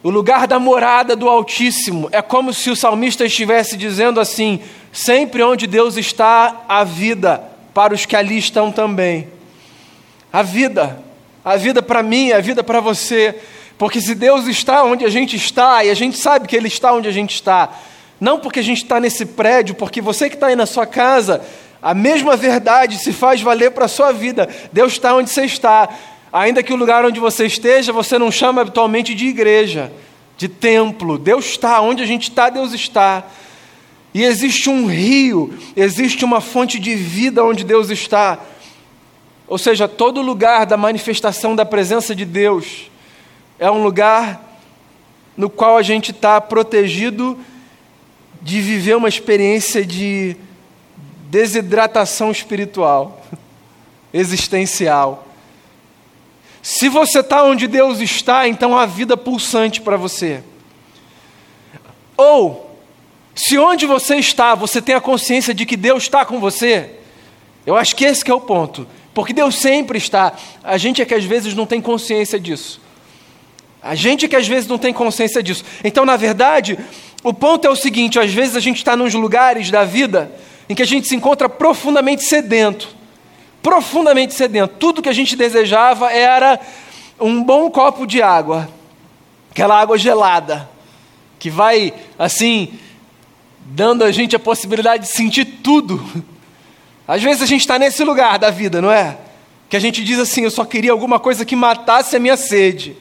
O 0.00 0.10
lugar 0.10 0.46
da 0.46 0.60
morada 0.60 1.16
do 1.16 1.28
Altíssimo. 1.28 2.08
É 2.12 2.22
como 2.22 2.54
se 2.54 2.70
o 2.70 2.76
salmista 2.76 3.24
estivesse 3.24 3.76
dizendo 3.76 4.20
assim: 4.20 4.60
sempre 4.92 5.42
onde 5.42 5.66
Deus 5.66 5.96
está, 5.96 6.64
há 6.68 6.84
vida 6.84 7.55
para 7.76 7.92
os 7.92 8.06
que 8.06 8.16
ali 8.16 8.38
estão 8.38 8.72
também. 8.72 9.28
A 10.32 10.40
vida, 10.42 10.98
a 11.44 11.58
vida 11.58 11.82
para 11.82 12.02
mim, 12.02 12.32
a 12.32 12.40
vida 12.40 12.64
para 12.64 12.80
você. 12.80 13.38
Porque 13.76 14.00
se 14.00 14.14
Deus 14.14 14.46
está 14.46 14.82
onde 14.82 15.04
a 15.04 15.10
gente 15.10 15.36
está, 15.36 15.84
e 15.84 15.90
a 15.90 15.94
gente 15.94 16.16
sabe 16.16 16.48
que 16.48 16.56
Ele 16.56 16.68
está 16.68 16.94
onde 16.94 17.06
a 17.06 17.12
gente 17.12 17.34
está, 17.34 17.68
não 18.18 18.40
porque 18.40 18.60
a 18.60 18.62
gente 18.62 18.82
está 18.82 18.98
nesse 18.98 19.26
prédio, 19.26 19.74
porque 19.74 20.00
você 20.00 20.30
que 20.30 20.36
está 20.36 20.46
aí 20.46 20.56
na 20.56 20.64
sua 20.64 20.86
casa, 20.86 21.44
a 21.82 21.92
mesma 21.92 22.34
verdade 22.34 22.96
se 22.96 23.12
faz 23.12 23.42
valer 23.42 23.72
para 23.72 23.84
a 23.84 23.88
sua 23.88 24.10
vida. 24.10 24.48
Deus 24.72 24.92
está 24.92 25.14
onde 25.14 25.28
você 25.28 25.44
está. 25.44 25.90
Ainda 26.32 26.62
que 26.62 26.72
o 26.72 26.76
lugar 26.76 27.04
onde 27.04 27.20
você 27.20 27.44
esteja, 27.44 27.92
você 27.92 28.18
não 28.18 28.32
chama 28.32 28.62
habitualmente 28.62 29.14
de 29.14 29.26
igreja, 29.26 29.92
de 30.38 30.48
templo. 30.48 31.18
Deus 31.18 31.44
está, 31.44 31.78
onde 31.82 32.02
a 32.02 32.06
gente 32.06 32.30
está, 32.30 32.48
Deus 32.48 32.72
está. 32.72 33.22
E 34.16 34.24
existe 34.24 34.70
um 34.70 34.86
rio, 34.86 35.52
existe 35.76 36.24
uma 36.24 36.40
fonte 36.40 36.78
de 36.78 36.94
vida 36.94 37.44
onde 37.44 37.62
Deus 37.62 37.90
está. 37.90 38.38
Ou 39.46 39.58
seja, 39.58 39.86
todo 39.86 40.22
lugar 40.22 40.64
da 40.64 40.74
manifestação 40.74 41.54
da 41.54 41.66
presença 41.66 42.14
de 42.14 42.24
Deus 42.24 42.90
é 43.58 43.70
um 43.70 43.82
lugar 43.82 44.58
no 45.36 45.50
qual 45.50 45.76
a 45.76 45.82
gente 45.82 46.12
está 46.12 46.40
protegido 46.40 47.38
de 48.40 48.58
viver 48.62 48.96
uma 48.96 49.10
experiência 49.10 49.84
de 49.84 50.34
desidratação 51.28 52.30
espiritual, 52.30 53.22
existencial. 54.14 55.28
Se 56.62 56.88
você 56.88 57.20
está 57.20 57.44
onde 57.44 57.66
Deus 57.66 58.00
está, 58.00 58.48
então 58.48 58.78
há 58.78 58.86
vida 58.86 59.14
pulsante 59.14 59.82
para 59.82 59.98
você. 59.98 60.42
Ou, 62.16 62.65
se 63.36 63.56
onde 63.56 63.86
você 63.86 64.16
está, 64.16 64.56
você 64.56 64.82
tem 64.82 64.96
a 64.96 65.00
consciência 65.00 65.54
de 65.54 65.64
que 65.64 65.76
Deus 65.76 66.02
está 66.02 66.24
com 66.24 66.40
você, 66.40 66.90
eu 67.64 67.76
acho 67.76 67.94
que 67.94 68.04
esse 68.04 68.28
é 68.28 68.34
o 68.34 68.40
ponto. 68.40 68.88
Porque 69.14 69.32
Deus 69.32 69.56
sempre 69.56 69.98
está. 69.98 70.32
A 70.64 70.76
gente 70.76 71.00
é 71.00 71.04
que 71.04 71.14
às 71.14 71.24
vezes 71.24 71.54
não 71.54 71.66
tem 71.66 71.80
consciência 71.80 72.40
disso. 72.40 72.80
A 73.80 73.94
gente 73.94 74.24
é 74.24 74.28
que 74.28 74.36
às 74.36 74.48
vezes 74.48 74.68
não 74.68 74.78
tem 74.78 74.92
consciência 74.92 75.40
disso. 75.40 75.64
Então, 75.84 76.04
na 76.04 76.16
verdade, 76.16 76.76
o 77.22 77.32
ponto 77.32 77.66
é 77.66 77.70
o 77.70 77.76
seguinte: 77.76 78.18
às 78.18 78.32
vezes 78.32 78.56
a 78.56 78.60
gente 78.60 78.78
está 78.78 78.96
nos 78.96 79.14
lugares 79.14 79.70
da 79.70 79.84
vida 79.84 80.32
em 80.68 80.74
que 80.74 80.82
a 80.82 80.86
gente 80.86 81.06
se 81.06 81.14
encontra 81.14 81.48
profundamente 81.48 82.24
sedento 82.24 82.96
profundamente 83.66 84.32
sedento. 84.32 84.76
Tudo 84.78 85.02
que 85.02 85.08
a 85.08 85.12
gente 85.12 85.34
desejava 85.34 86.12
era 86.12 86.60
um 87.18 87.42
bom 87.42 87.68
copo 87.68 88.06
de 88.06 88.22
água, 88.22 88.68
aquela 89.50 89.76
água 89.76 89.98
gelada, 89.98 90.70
que 91.36 91.50
vai, 91.50 91.92
assim, 92.16 92.78
dando 93.70 94.04
a 94.04 94.12
gente 94.12 94.36
a 94.36 94.38
possibilidade 94.38 95.04
de 95.04 95.12
sentir 95.12 95.44
tudo. 95.44 96.04
Às 97.06 97.22
vezes 97.22 97.42
a 97.42 97.46
gente 97.46 97.60
está 97.60 97.78
nesse 97.78 98.02
lugar 98.04 98.38
da 98.38 98.50
vida, 98.50 98.80
não 98.80 98.90
é? 98.90 99.16
Que 99.68 99.76
a 99.76 99.80
gente 99.80 100.02
diz 100.02 100.18
assim: 100.18 100.42
eu 100.42 100.50
só 100.50 100.64
queria 100.64 100.92
alguma 100.92 101.18
coisa 101.18 101.44
que 101.44 101.56
matasse 101.56 102.16
a 102.16 102.20
minha 102.20 102.36
sede. 102.36 102.96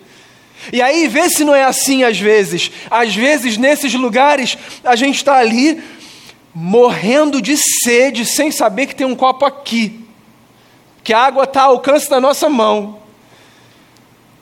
E 0.71 0.81
aí, 0.81 1.07
vê 1.07 1.29
se 1.29 1.43
não 1.43 1.53
é 1.53 1.63
assim 1.63 2.03
às 2.03 2.19
vezes. 2.19 2.71
Às 2.89 3.15
vezes, 3.15 3.57
nesses 3.57 3.93
lugares, 3.93 4.57
a 4.83 4.95
gente 4.95 5.15
está 5.15 5.37
ali 5.37 5.83
morrendo 6.53 7.41
de 7.41 7.57
sede, 7.57 8.25
sem 8.25 8.51
saber 8.51 8.87
que 8.87 8.95
tem 8.95 9.05
um 9.05 9.15
copo 9.15 9.45
aqui 9.45 10.05
que 11.05 11.13
a 11.13 11.19
água 11.19 11.43
está 11.43 11.61
ao 11.61 11.73
alcance 11.73 12.09
da 12.09 12.19
nossa 12.19 12.49
mão. 12.49 12.97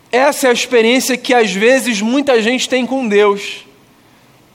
Essa 0.09 0.47
é 0.47 0.49
a 0.49 0.53
experiência 0.53 1.17
que 1.17 1.33
às 1.33 1.51
vezes 1.51 2.01
muita 2.01 2.41
gente 2.41 2.69
tem 2.69 2.85
com 2.85 3.05
Deus. 3.05 3.65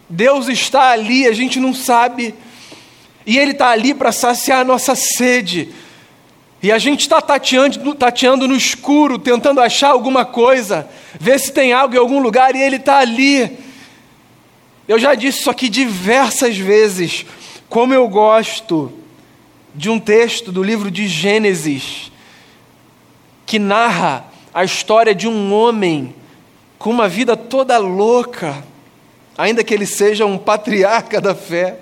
Deus 0.09 0.49
está 0.49 0.91
ali, 0.91 1.27
a 1.27 1.33
gente 1.33 1.61
não 1.61 1.75
sabe, 1.75 2.35
e 3.27 3.39
Ele 3.39 3.53
está 3.53 3.69
ali 3.69 3.93
para 3.93 4.11
saciar 4.11 4.61
a 4.61 4.65
nossa 4.65 4.95
sede. 4.95 5.69
E 6.63 6.73
a 6.73 6.79
gente 6.79 7.03
está 7.03 7.21
tateando, 7.21 7.95
tateando 7.95 8.49
no 8.49 8.57
escuro, 8.57 9.19
tentando 9.19 9.61
achar 9.61 9.91
alguma 9.91 10.25
coisa, 10.25 10.89
ver 11.21 11.39
se 11.39 11.53
tem 11.53 11.73
algo 11.73 11.95
em 11.95 11.99
algum 11.99 12.21
lugar, 12.21 12.57
e 12.57 12.63
Ele 12.63 12.77
está 12.77 12.99
ali. 12.99 13.59
Eu 14.89 14.99
já 14.99 15.15
disse 15.15 15.41
isso 15.41 15.51
aqui 15.51 15.69
diversas 15.69 16.57
vezes, 16.57 17.27
como 17.69 17.93
eu 17.93 18.09
gosto 18.09 18.93
de 19.75 19.91
um 19.91 20.01
texto 20.01 20.51
do 20.51 20.63
livro 20.63 20.91
de 20.91 21.07
Gênesis, 21.07 22.11
que 23.45 23.59
narra 23.59 24.25
a 24.53 24.65
história 24.65 25.15
de 25.15 25.29
um 25.29 25.53
homem 25.53 26.15
com 26.79 26.91
uma 26.91 27.09
vida 27.09 27.37
toda 27.37 27.77
louca, 27.77 28.65
ainda 29.39 29.63
que 29.63 29.73
ele 29.73 29.87
seja 29.87 30.27
um 30.27 30.37
patriarca 30.37 31.21
da 31.21 31.33
fé. 31.33 31.79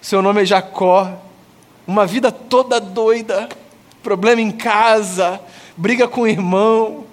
Seu 0.00 0.22
nome 0.22 0.42
é 0.42 0.46
Jacó. 0.46 1.12
Uma 1.84 2.06
vida 2.06 2.30
toda 2.30 2.78
doida, 2.78 3.48
problema 4.00 4.40
em 4.40 4.52
casa, 4.52 5.40
briga 5.76 6.06
com 6.06 6.20
o 6.20 6.26
irmão. 6.28 7.04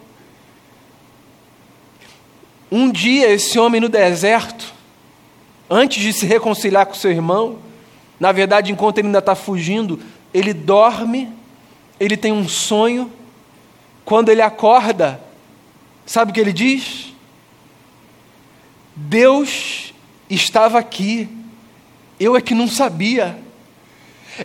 Um 2.72 2.92
dia, 2.92 3.32
esse 3.32 3.58
homem 3.58 3.82
no 3.82 3.90
deserto, 3.90 4.72
antes 5.68 6.04
de 6.04 6.14
se 6.14 6.28
reconciliar 6.28 6.86
com 6.86 6.94
seu 6.94 7.10
irmão, 7.10 7.58
na 8.20 8.32
verdade, 8.32 8.72
enquanto 8.72 9.00
ele 9.00 9.08
ainda 9.08 9.20
está 9.20 9.34
fugindo, 9.34 10.00
ele 10.34 10.54
dorme, 10.54 11.32
ele 12.00 12.16
tem 12.16 12.32
um 12.32 12.48
sonho. 12.48 13.12
Quando 14.04 14.30
ele 14.30 14.42
acorda, 14.42 15.20
sabe 16.06 16.32
o 16.32 16.34
que 16.34 16.40
ele 16.40 16.54
diz? 16.54 17.15
Deus 18.96 19.94
estava 20.30 20.80
aqui, 20.80 21.28
eu 22.20 22.36
é 22.36 22.42
que 22.42 22.54
não 22.54 22.68
sabia. 22.68 23.38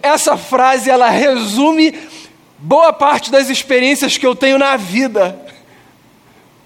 Essa 0.03 0.37
frase 0.37 0.91
ela 0.91 1.09
resume 1.09 1.95
boa 2.59 2.93
parte 2.93 3.31
das 3.31 3.49
experiências 3.49 4.17
que 4.17 4.27
eu 4.27 4.35
tenho 4.35 4.59
na 4.59 4.77
vida, 4.77 5.41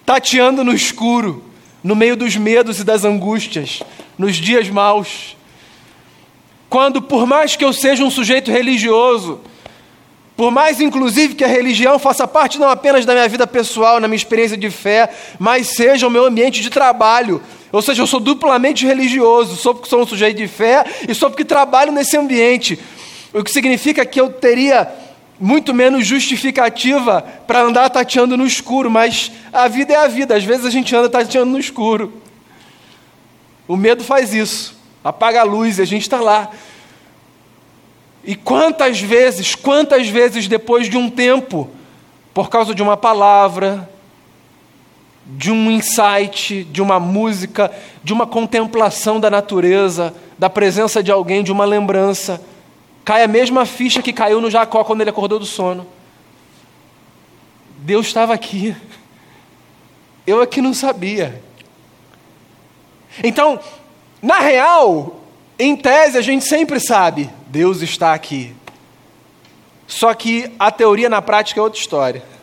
tateando 0.04 0.64
no 0.64 0.74
escuro, 0.74 1.44
no 1.82 1.94
meio 1.94 2.16
dos 2.16 2.36
medos 2.36 2.80
e 2.80 2.84
das 2.84 3.04
angústias, 3.04 3.82
nos 4.16 4.36
dias 4.36 4.68
maus. 4.68 5.36
Quando, 6.68 7.02
por 7.02 7.26
mais 7.26 7.54
que 7.54 7.64
eu 7.64 7.72
seja 7.72 8.02
um 8.02 8.10
sujeito 8.10 8.50
religioso, 8.50 9.40
por 10.36 10.50
mais, 10.50 10.80
inclusive, 10.80 11.34
que 11.34 11.44
a 11.44 11.48
religião 11.48 11.98
faça 11.98 12.26
parte 12.26 12.58
não 12.58 12.68
apenas 12.68 13.04
da 13.04 13.12
minha 13.12 13.28
vida 13.28 13.46
pessoal, 13.46 14.00
na 14.00 14.08
minha 14.08 14.16
experiência 14.16 14.56
de 14.56 14.68
fé, 14.68 15.08
mas 15.38 15.68
seja 15.68 16.08
o 16.08 16.10
meu 16.10 16.24
ambiente 16.24 16.60
de 16.60 16.70
trabalho. 16.70 17.40
Ou 17.74 17.82
seja, 17.82 18.02
eu 18.02 18.06
sou 18.06 18.20
duplamente 18.20 18.86
religioso, 18.86 19.56
sou 19.56 19.74
porque 19.74 19.88
sou 19.88 20.02
um 20.02 20.06
sujeito 20.06 20.36
de 20.36 20.46
fé 20.46 20.84
e 21.08 21.14
sou 21.14 21.28
porque 21.28 21.44
trabalho 21.44 21.90
nesse 21.90 22.16
ambiente. 22.16 22.78
O 23.32 23.42
que 23.42 23.50
significa 23.50 24.06
que 24.06 24.20
eu 24.20 24.30
teria 24.30 24.88
muito 25.40 25.74
menos 25.74 26.06
justificativa 26.06 27.22
para 27.46 27.62
andar 27.62 27.90
tateando 27.90 28.36
no 28.36 28.46
escuro, 28.46 28.90
mas 28.90 29.32
a 29.52 29.66
vida 29.66 29.92
é 29.92 29.96
a 29.96 30.06
vida, 30.06 30.36
às 30.36 30.44
vezes 30.44 30.64
a 30.64 30.70
gente 30.70 30.94
anda 30.94 31.08
tateando 31.08 31.50
no 31.50 31.58
escuro. 31.58 32.22
O 33.66 33.76
medo 33.76 34.04
faz 34.04 34.32
isso 34.32 34.74
apaga 35.04 35.42
a 35.42 35.44
luz 35.44 35.78
e 35.78 35.82
a 35.82 35.84
gente 35.84 36.02
está 36.02 36.18
lá. 36.18 36.50
E 38.24 38.34
quantas 38.34 38.98
vezes, 38.98 39.54
quantas 39.54 40.08
vezes 40.08 40.48
depois 40.48 40.88
de 40.88 40.96
um 40.96 41.10
tempo, 41.10 41.68
por 42.32 42.48
causa 42.48 42.74
de 42.74 42.82
uma 42.82 42.96
palavra, 42.96 43.88
de 45.26 45.50
um 45.50 45.70
insight, 45.70 46.64
de 46.64 46.82
uma 46.82 47.00
música, 47.00 47.72
de 48.02 48.12
uma 48.12 48.26
contemplação 48.26 49.18
da 49.18 49.30
natureza, 49.30 50.14
da 50.38 50.50
presença 50.50 51.02
de 51.02 51.10
alguém, 51.10 51.42
de 51.42 51.50
uma 51.50 51.64
lembrança, 51.64 52.40
cai 53.04 53.22
a 53.22 53.28
mesma 53.28 53.64
ficha 53.64 54.02
que 54.02 54.12
caiu 54.12 54.40
no 54.40 54.50
Jacó 54.50 54.84
quando 54.84 55.00
ele 55.00 55.10
acordou 55.10 55.38
do 55.38 55.46
sono. 55.46 55.86
Deus 57.78 58.06
estava 58.06 58.34
aqui. 58.34 58.76
Eu 60.26 60.40
aqui 60.40 60.60
não 60.60 60.74
sabia. 60.74 61.42
Então, 63.22 63.60
na 64.20 64.38
real, 64.40 65.20
em 65.58 65.76
tese, 65.76 66.18
a 66.18 66.22
gente 66.22 66.44
sempre 66.44 66.80
sabe, 66.80 67.30
Deus 67.46 67.82
está 67.82 68.14
aqui. 68.14 68.54
Só 69.86 70.12
que 70.14 70.50
a 70.58 70.70
teoria 70.70 71.08
na 71.08 71.20
prática 71.22 71.60
é 71.60 71.62
outra 71.62 71.78
história. 71.78 72.33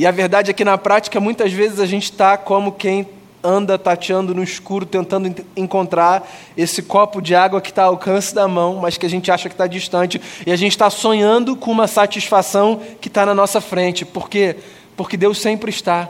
E 0.00 0.06
a 0.06 0.10
verdade 0.10 0.50
é 0.50 0.54
que 0.54 0.64
na 0.64 0.78
prática 0.78 1.20
muitas 1.20 1.52
vezes 1.52 1.78
a 1.78 1.84
gente 1.84 2.04
está 2.04 2.34
como 2.38 2.72
quem 2.72 3.06
anda 3.44 3.78
tateando 3.78 4.34
no 4.34 4.42
escuro, 4.42 4.86
tentando 4.86 5.44
encontrar 5.54 6.26
esse 6.56 6.80
copo 6.80 7.20
de 7.20 7.34
água 7.34 7.60
que 7.60 7.68
está 7.68 7.82
ao 7.82 7.90
alcance 7.90 8.34
da 8.34 8.48
mão, 8.48 8.76
mas 8.76 8.96
que 8.96 9.04
a 9.04 9.10
gente 9.10 9.30
acha 9.30 9.46
que 9.50 9.52
está 9.52 9.66
distante, 9.66 10.18
e 10.46 10.50
a 10.50 10.56
gente 10.56 10.72
está 10.72 10.88
sonhando 10.88 11.54
com 11.54 11.70
uma 11.70 11.86
satisfação 11.86 12.80
que 12.98 13.08
está 13.08 13.26
na 13.26 13.34
nossa 13.34 13.60
frente. 13.60 14.06
Por 14.06 14.30
quê? 14.30 14.56
Porque 14.96 15.18
Deus 15.18 15.38
sempre 15.38 15.68
está. 15.68 16.08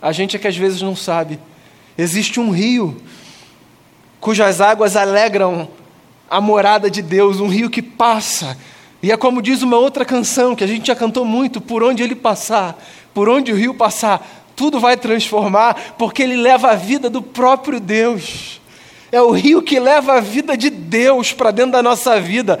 A 0.00 0.12
gente 0.12 0.36
é 0.36 0.38
que 0.38 0.46
às 0.46 0.56
vezes 0.56 0.80
não 0.80 0.94
sabe. 0.94 1.40
Existe 1.98 2.38
um 2.38 2.52
rio 2.52 2.96
cujas 4.20 4.60
águas 4.60 4.94
alegram 4.94 5.68
a 6.30 6.40
morada 6.40 6.88
de 6.88 7.02
Deus, 7.02 7.40
um 7.40 7.48
rio 7.48 7.68
que 7.68 7.82
passa. 7.82 8.56
E 9.02 9.10
é 9.10 9.16
como 9.16 9.42
diz 9.42 9.62
uma 9.62 9.78
outra 9.78 10.04
canção 10.04 10.54
que 10.54 10.62
a 10.62 10.66
gente 10.66 10.86
já 10.86 10.94
cantou 10.94 11.24
muito: 11.24 11.60
por 11.60 11.82
onde 11.82 12.04
ele 12.04 12.14
passar, 12.14 12.80
por 13.14 13.28
onde 13.28 13.52
o 13.52 13.56
rio 13.56 13.74
passar, 13.74 14.44
tudo 14.54 14.78
vai 14.78 14.96
transformar, 14.96 15.94
porque 15.98 16.22
ele 16.22 16.36
leva 16.36 16.70
a 16.70 16.74
vida 16.74 17.08
do 17.10 17.22
próprio 17.22 17.80
Deus. 17.80 18.60
É 19.10 19.20
o 19.20 19.30
rio 19.30 19.62
que 19.62 19.78
leva 19.78 20.14
a 20.14 20.20
vida 20.20 20.56
de 20.56 20.70
Deus 20.70 21.32
para 21.32 21.50
dentro 21.50 21.72
da 21.72 21.82
nossa 21.82 22.20
vida. 22.20 22.58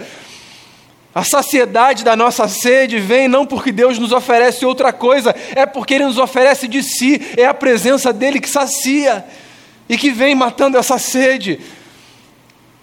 A 1.14 1.24
saciedade 1.24 2.04
da 2.04 2.16
nossa 2.16 2.48
sede 2.48 2.98
vem 2.98 3.28
não 3.28 3.44
porque 3.44 3.70
Deus 3.70 3.98
nos 3.98 4.12
oferece 4.12 4.64
outra 4.64 4.92
coisa, 4.92 5.34
é 5.54 5.66
porque 5.66 5.94
Ele 5.94 6.06
nos 6.06 6.18
oferece 6.18 6.66
de 6.66 6.82
si, 6.82 7.20
é 7.36 7.44
a 7.44 7.52
presença 7.52 8.12
dEle 8.12 8.40
que 8.40 8.48
sacia 8.48 9.24
e 9.88 9.98
que 9.98 10.10
vem 10.10 10.34
matando 10.34 10.78
essa 10.78 10.98
sede. 10.98 11.60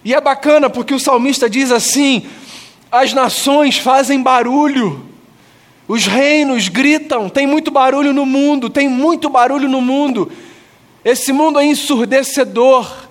E 0.04 0.14
é 0.14 0.20
bacana 0.20 0.70
porque 0.70 0.94
o 0.94 1.00
salmista 1.00 1.50
diz 1.50 1.72
assim: 1.72 2.24
as 2.90 3.12
nações 3.12 3.78
fazem 3.78 4.22
barulho, 4.22 5.09
os 5.90 6.06
reinos 6.06 6.68
gritam, 6.68 7.28
tem 7.28 7.48
muito 7.48 7.68
barulho 7.68 8.12
no 8.12 8.24
mundo, 8.24 8.70
tem 8.70 8.88
muito 8.88 9.28
barulho 9.28 9.68
no 9.68 9.80
mundo. 9.80 10.30
Esse 11.04 11.32
mundo 11.32 11.58
é 11.58 11.64
ensurdecedor. 11.64 13.08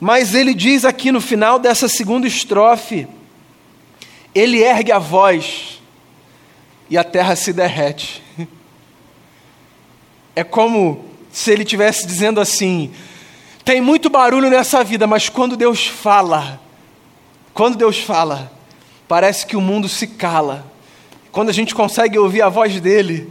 Mas 0.00 0.34
ele 0.34 0.54
diz 0.54 0.86
aqui 0.86 1.12
no 1.12 1.20
final 1.20 1.58
dessa 1.58 1.90
segunda 1.90 2.26
estrofe: 2.26 3.06
ele 4.34 4.62
ergue 4.62 4.92
a 4.92 4.98
voz 4.98 5.78
e 6.88 6.96
a 6.96 7.04
terra 7.04 7.36
se 7.36 7.52
derrete. 7.52 8.22
É 10.34 10.42
como 10.42 11.04
se 11.30 11.50
ele 11.50 11.64
estivesse 11.64 12.06
dizendo 12.06 12.40
assim: 12.40 12.92
tem 13.62 13.82
muito 13.82 14.08
barulho 14.08 14.48
nessa 14.48 14.82
vida, 14.82 15.06
mas 15.06 15.28
quando 15.28 15.54
Deus 15.54 15.86
fala, 15.86 16.58
quando 17.52 17.76
Deus 17.76 17.98
fala, 17.98 18.50
parece 19.06 19.44
que 19.46 19.54
o 19.54 19.60
mundo 19.60 19.86
se 19.86 20.06
cala 20.06 20.75
quando 21.36 21.50
a 21.50 21.52
gente 21.52 21.74
consegue 21.74 22.18
ouvir 22.18 22.40
a 22.40 22.48
voz 22.48 22.80
dele. 22.80 23.28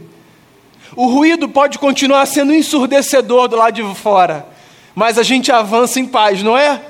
O 0.94 1.08
ruído 1.08 1.48
pode 1.48 1.76
continuar 1.76 2.24
sendo 2.24 2.54
ensurdecedor 2.54 3.48
do 3.48 3.56
lado 3.56 3.74
de 3.74 3.94
fora, 3.96 4.46
mas 4.94 5.18
a 5.18 5.24
gente 5.24 5.50
avança 5.50 5.98
em 5.98 6.06
paz, 6.06 6.40
não 6.40 6.56
é? 6.56 6.80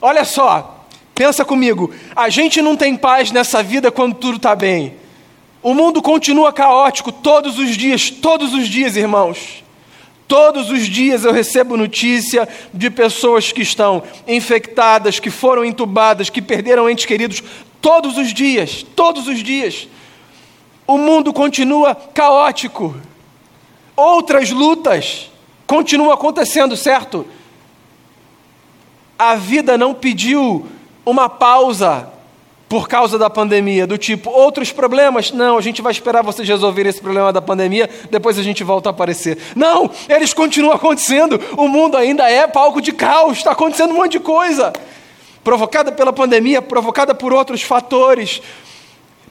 Olha 0.00 0.24
só, 0.24 0.86
pensa 1.12 1.44
comigo, 1.44 1.92
a 2.14 2.28
gente 2.28 2.62
não 2.62 2.76
tem 2.76 2.96
paz 2.96 3.32
nessa 3.32 3.64
vida 3.64 3.90
quando 3.90 4.14
tudo 4.14 4.36
está 4.36 4.54
bem. 4.54 4.94
O 5.60 5.74
mundo 5.74 6.00
continua 6.00 6.52
caótico 6.52 7.10
todos 7.10 7.58
os 7.58 7.76
dias, 7.76 8.08
todos 8.08 8.54
os 8.54 8.68
dias, 8.68 8.94
irmãos. 8.94 9.64
Todos 10.28 10.70
os 10.70 10.86
dias 10.86 11.24
eu 11.24 11.32
recebo 11.32 11.76
notícia 11.76 12.48
de 12.72 12.88
pessoas 12.90 13.50
que 13.50 13.62
estão 13.62 14.04
infectadas, 14.28 15.18
que 15.18 15.30
foram 15.30 15.64
entubadas, 15.64 16.30
que 16.30 16.40
perderam 16.40 16.88
entes 16.88 17.06
queridos. 17.06 17.42
Todos 17.80 18.16
os 18.16 18.32
dias, 18.32 18.86
todos 18.94 19.26
os 19.26 19.42
dias 19.42 19.88
o 20.92 20.98
mundo 20.98 21.32
continua 21.32 21.94
caótico. 21.94 22.94
Outras 23.96 24.50
lutas 24.50 25.30
continuam 25.66 26.12
acontecendo, 26.12 26.76
certo? 26.76 27.26
A 29.18 29.34
vida 29.34 29.78
não 29.78 29.94
pediu 29.94 30.66
uma 31.06 31.28
pausa 31.28 32.10
por 32.68 32.88
causa 32.88 33.18
da 33.18 33.28
pandemia, 33.28 33.86
do 33.86 33.98
tipo, 33.98 34.30
outros 34.30 34.72
problemas? 34.72 35.30
Não, 35.30 35.58
a 35.58 35.60
gente 35.60 35.82
vai 35.82 35.92
esperar 35.92 36.22
vocês 36.22 36.48
resolverem 36.48 36.88
esse 36.88 37.00
problema 37.00 37.32
da 37.32 37.40
pandemia, 37.40 37.88
depois 38.10 38.38
a 38.38 38.42
gente 38.42 38.64
volta 38.64 38.88
a 38.88 38.92
aparecer. 38.92 39.38
Não, 39.54 39.90
eles 40.08 40.32
continuam 40.32 40.74
acontecendo, 40.74 41.38
o 41.56 41.68
mundo 41.68 41.96
ainda 41.96 42.30
é 42.30 42.46
palco 42.46 42.80
de 42.80 42.92
caos, 42.92 43.38
está 43.38 43.52
acontecendo 43.52 43.92
um 43.92 43.96
monte 43.96 44.12
de 44.12 44.20
coisa. 44.20 44.72
Provocada 45.44 45.92
pela 45.92 46.12
pandemia, 46.12 46.62
provocada 46.62 47.14
por 47.14 47.32
outros 47.32 47.62
fatores. 47.62 48.40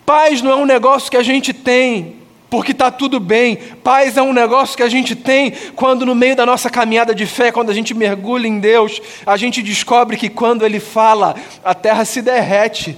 Paz 0.06 0.42
não 0.42 0.52
é 0.52 0.56
um 0.56 0.66
negócio 0.66 1.10
que 1.10 1.18
a 1.18 1.24
gente 1.24 1.54
tem 1.54 2.22
porque 2.52 2.74
está 2.74 2.92
tudo 2.92 3.18
bem. 3.18 3.56
Paz 3.82 4.18
é 4.18 4.22
um 4.22 4.34
negócio 4.34 4.76
que 4.76 4.84
a 4.84 4.90
gente 4.90 5.16
tem 5.16 5.54
quando, 5.74 6.06
no 6.06 6.14
meio 6.14 6.36
da 6.36 6.46
nossa 6.46 6.70
caminhada 6.70 7.16
de 7.16 7.26
fé, 7.26 7.50
quando 7.50 7.70
a 7.70 7.74
gente 7.74 7.94
mergulha 7.94 8.46
em 8.46 8.60
Deus, 8.60 9.02
a 9.26 9.38
gente 9.38 9.62
descobre 9.62 10.18
que 10.18 10.30
quando 10.30 10.66
Ele 10.66 10.82
fala, 10.82 11.34
a 11.64 11.74
terra 11.74 12.04
se 12.04 12.22
derrete 12.22 12.98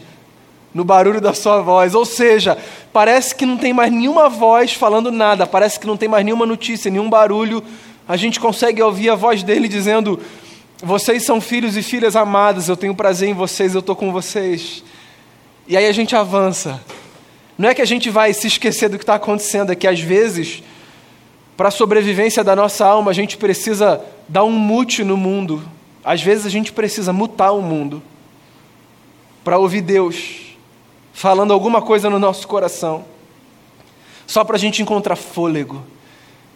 no 0.74 0.84
barulho 0.84 1.22
da 1.22 1.36
Sua 1.36 1.62
voz. 1.62 1.94
Ou 1.94 2.04
seja, 2.04 2.58
parece 2.92 3.36
que 3.36 3.46
não 3.46 3.56
tem 3.56 3.72
mais 3.72 3.92
nenhuma 3.92 4.28
voz 4.28 4.74
falando 4.74 5.12
nada, 5.12 5.46
parece 5.46 5.80
que 5.80 5.86
não 5.86 5.96
tem 5.96 6.10
mais 6.10 6.26
nenhuma 6.26 6.48
notícia, 6.48 6.89
nenhum 6.89 7.08
barulho. 7.08 7.63
A 8.08 8.18
gente 8.18 8.39
consegue 8.39 8.82
ouvir 8.82 9.12
a 9.12 9.16
voz 9.16 9.44
dele 9.44 9.68
dizendo: 9.68 10.20
Vocês 10.82 11.24
são 11.24 11.39
filhos 11.39 11.78
e 11.78 11.84
filhas 11.84 12.16
amadas, 12.16 12.70
eu 12.70 12.76
tenho 12.76 12.96
prazer 12.96 13.30
em 13.30 13.34
vocês, 13.36 13.76
eu 13.76 13.82
estou 13.82 13.96
com 13.96 14.12
vocês. 14.12 14.84
E 15.68 15.78
aí 15.78 15.86
a 15.86 15.92
gente 15.92 16.16
avança. 16.16 16.82
Não 17.58 17.70
é 17.70 17.74
que 17.74 17.82
a 17.82 17.86
gente 17.86 18.10
vai 18.10 18.34
se 18.34 18.48
esquecer 18.48 18.89
do 18.89 18.98
que 18.98 19.04
está 19.04 19.16
acontecendo, 19.16 19.72
é 19.72 19.76
que 19.76 19.88
às 19.88 20.00
vezes, 20.00 20.63
para 21.56 21.68
a 21.68 21.72
sobrevivência 21.72 22.44
da 22.44 22.56
nossa 22.56 22.86
alma, 22.86 23.12
a 23.12 23.13
gente 23.13 23.38
precisa 23.38 24.02
dar 24.28 24.44
um 24.44 24.52
mute 24.52 25.04
no 25.04 25.16
mundo. 25.16 25.63
Às 26.04 26.22
vezes 26.22 26.46
a 26.46 26.50
gente 26.50 26.72
precisa 26.72 27.13
mutar 27.13 27.52
o 27.52 27.62
mundo 27.62 28.02
para 29.44 29.58
ouvir 29.58 29.82
Deus 29.82 30.44
falando 31.13 31.54
alguma 31.54 31.82
coisa 31.82 32.10
no 32.10 32.18
nosso 32.18 32.48
coração, 32.48 33.06
só 34.26 34.44
para 34.44 34.56
a 34.56 34.60
gente 34.60 34.82
encontrar 34.82 35.16
fôlego, 35.16 35.84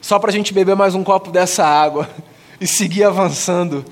só 0.02 0.18
para 0.18 0.32
a 0.32 0.34
gente 0.34 0.52
beber 0.52 0.76
mais 0.76 0.96
um 0.96 1.04
copo 1.04 1.30
dessa 1.30 1.64
água 1.64 2.10
e 2.60 2.66
seguir 2.66 3.04
avançando 3.04 3.86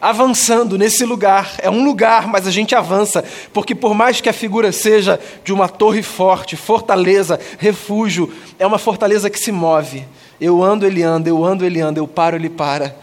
avançando 0.00 0.78
nesse 0.78 1.04
lugar. 1.04 1.54
É 1.58 1.68
um 1.68 1.84
lugar, 1.84 2.26
mas 2.26 2.46
a 2.46 2.50
gente 2.50 2.74
avança, 2.74 3.24
porque 3.52 3.74
por 3.74 3.94
mais 3.94 4.20
que 4.20 4.28
a 4.28 4.32
figura 4.32 4.72
seja 4.72 5.18
de 5.44 5.52
uma 5.52 5.68
torre 5.68 6.02
forte, 6.02 6.56
fortaleza, 6.56 7.38
refúgio, 7.58 8.32
é 8.58 8.66
uma 8.66 8.78
fortaleza 8.78 9.28
que 9.28 9.38
se 9.38 9.52
move. 9.52 10.04
Eu 10.40 10.62
ando, 10.62 10.86
ele 10.86 11.02
anda, 11.02 11.28
eu 11.28 11.44
ando, 11.44 11.64
ele 11.64 11.80
anda, 11.80 11.98
eu 11.98 12.06
paro, 12.06 12.36
ele 12.36 12.48
para. 12.48 12.96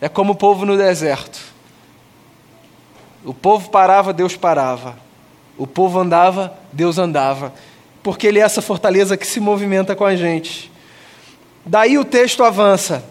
É 0.00 0.08
como 0.08 0.32
o 0.32 0.36
povo 0.36 0.66
no 0.66 0.76
deserto. 0.76 1.40
O 3.24 3.32
povo 3.32 3.70
parava, 3.70 4.12
Deus 4.12 4.36
parava. 4.36 4.96
O 5.56 5.66
povo 5.66 6.00
andava, 6.00 6.52
Deus 6.72 6.98
andava. 6.98 7.52
Porque 8.02 8.26
ele 8.26 8.40
é 8.40 8.42
essa 8.42 8.60
fortaleza 8.60 9.16
que 9.16 9.26
se 9.26 9.38
movimenta 9.38 9.94
com 9.94 10.04
a 10.04 10.16
gente. 10.16 10.72
Daí 11.64 11.98
o 11.98 12.04
texto 12.04 12.42
avança. 12.42 13.04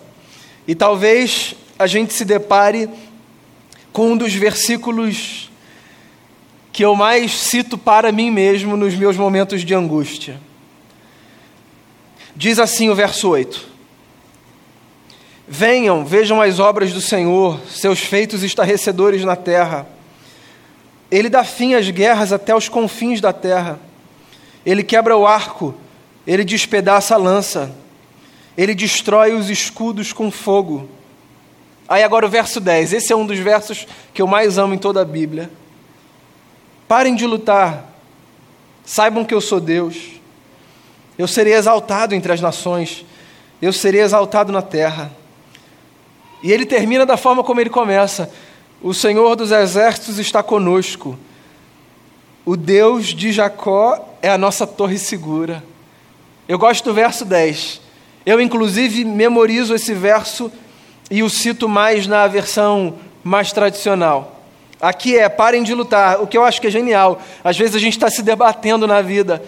E 0.68 0.76
talvez 0.76 1.56
a 1.80 1.88
gente 1.88 2.14
se 2.14 2.26
depare 2.26 2.90
com 3.92 4.12
um 4.12 4.18
dos 4.18 4.34
versículos 4.34 5.50
que 6.72 6.84
eu 6.84 6.96
mais 6.96 7.32
cito 7.34 7.78
para 7.78 8.12
mim 8.12 8.32
mesmo 8.32 8.78
nos 8.78 8.96
meus 8.96 9.18
momentos 9.18 9.64
de 9.64 9.74
angústia. 9.74 10.40
Diz 12.36 12.60
assim 12.60 12.90
o 12.90 12.96
verso 12.96 13.30
8: 13.30 13.68
Venham, 15.48 16.06
vejam 16.06 16.42
as 16.42 16.60
obras 16.60 16.94
do 16.94 17.02
Senhor, 17.02 17.60
seus 17.68 18.00
feitos 18.00 18.42
estarrecedores 18.42 19.24
na 19.26 19.36
terra. 19.36 19.86
Ele 21.12 21.30
dá 21.30 21.44
fim 21.44 21.74
às 21.74 21.90
guerras 21.90 22.32
até 22.32 22.56
os 22.56 22.70
confins 22.70 23.20
da 23.20 23.34
terra. 23.34 23.78
Ele 24.66 24.82
quebra 24.82 25.18
o 25.18 25.28
arco, 25.28 25.76
ele 26.26 26.46
despedaça 26.46 27.16
a 27.16 27.18
lança, 27.18 27.76
ele 28.58 28.74
destrói 28.74 29.34
os 29.34 29.50
escudos 29.50 30.14
com 30.14 30.32
fogo. 30.32 30.90
Aí 31.92 32.04
agora 32.04 32.26
o 32.26 32.30
verso 32.30 32.62
10, 32.62 32.94
esse 32.94 33.12
é 33.12 33.16
um 33.18 33.26
dos 33.26 33.38
versos 33.38 33.86
que 34.14 34.22
eu 34.22 34.26
mais 34.26 34.58
amo 34.58 34.74
em 34.74 34.78
toda 34.78 35.02
a 35.02 35.04
Bíblia. 35.04 35.52
Parem 36.88 37.14
de 37.16 37.28
lutar, 37.28 37.84
saibam 38.86 39.26
que 39.26 39.34
eu 39.34 39.42
sou 39.42 39.60
Deus, 39.60 39.98
eu 41.18 41.28
serei 41.28 41.54
exaltado 41.54 42.16
entre 42.16 42.32
as 42.32 42.40
nações, 42.40 43.06
eu 43.62 43.74
serei 43.74 44.00
exaltado 44.00 44.54
na 44.54 44.62
terra. 44.62 45.12
E 46.42 46.54
ele 46.54 46.66
termina 46.66 47.06
da 47.06 47.18
forma 47.18 47.44
como 47.44 47.60
ele 47.60 47.70
começa: 47.70 48.32
O 48.82 48.94
Senhor 48.94 49.36
dos 49.36 49.52
exércitos 49.52 50.18
está 50.18 50.42
conosco, 50.42 51.20
o 52.46 52.56
Deus 52.56 53.08
de 53.08 53.34
Jacó 53.34 54.16
é 54.22 54.30
a 54.30 54.38
nossa 54.38 54.66
torre 54.66 54.98
segura. 54.98 55.62
Eu 56.48 56.58
gosto 56.58 56.86
do 56.86 56.94
verso 56.94 57.26
10. 57.26 57.82
Eu, 58.26 58.40
inclusive, 58.40 59.04
memorizo 59.04 59.76
esse 59.76 59.94
verso 59.94 60.50
e 61.12 61.22
o 61.22 61.30
cito 61.30 61.68
mais 61.68 62.08
na 62.08 62.26
versão 62.26 62.96
mais 63.22 63.52
tradicional. 63.52 64.40
Aqui 64.80 65.18
é 65.18 65.28
parem 65.28 65.62
de 65.62 65.76
lutar, 65.76 66.22
o 66.22 66.26
que 66.26 66.38
eu 66.38 66.44
acho 66.44 66.60
que 66.62 66.68
é 66.68 66.72
genial. 66.72 67.22
Às 67.44 67.58
vezes 67.58 67.76
a 67.76 67.80
gente 67.80 67.98
está 67.98 68.10
se 68.10 68.24
debatendo 68.24 68.88
na 68.88 69.02
vida, 69.02 69.44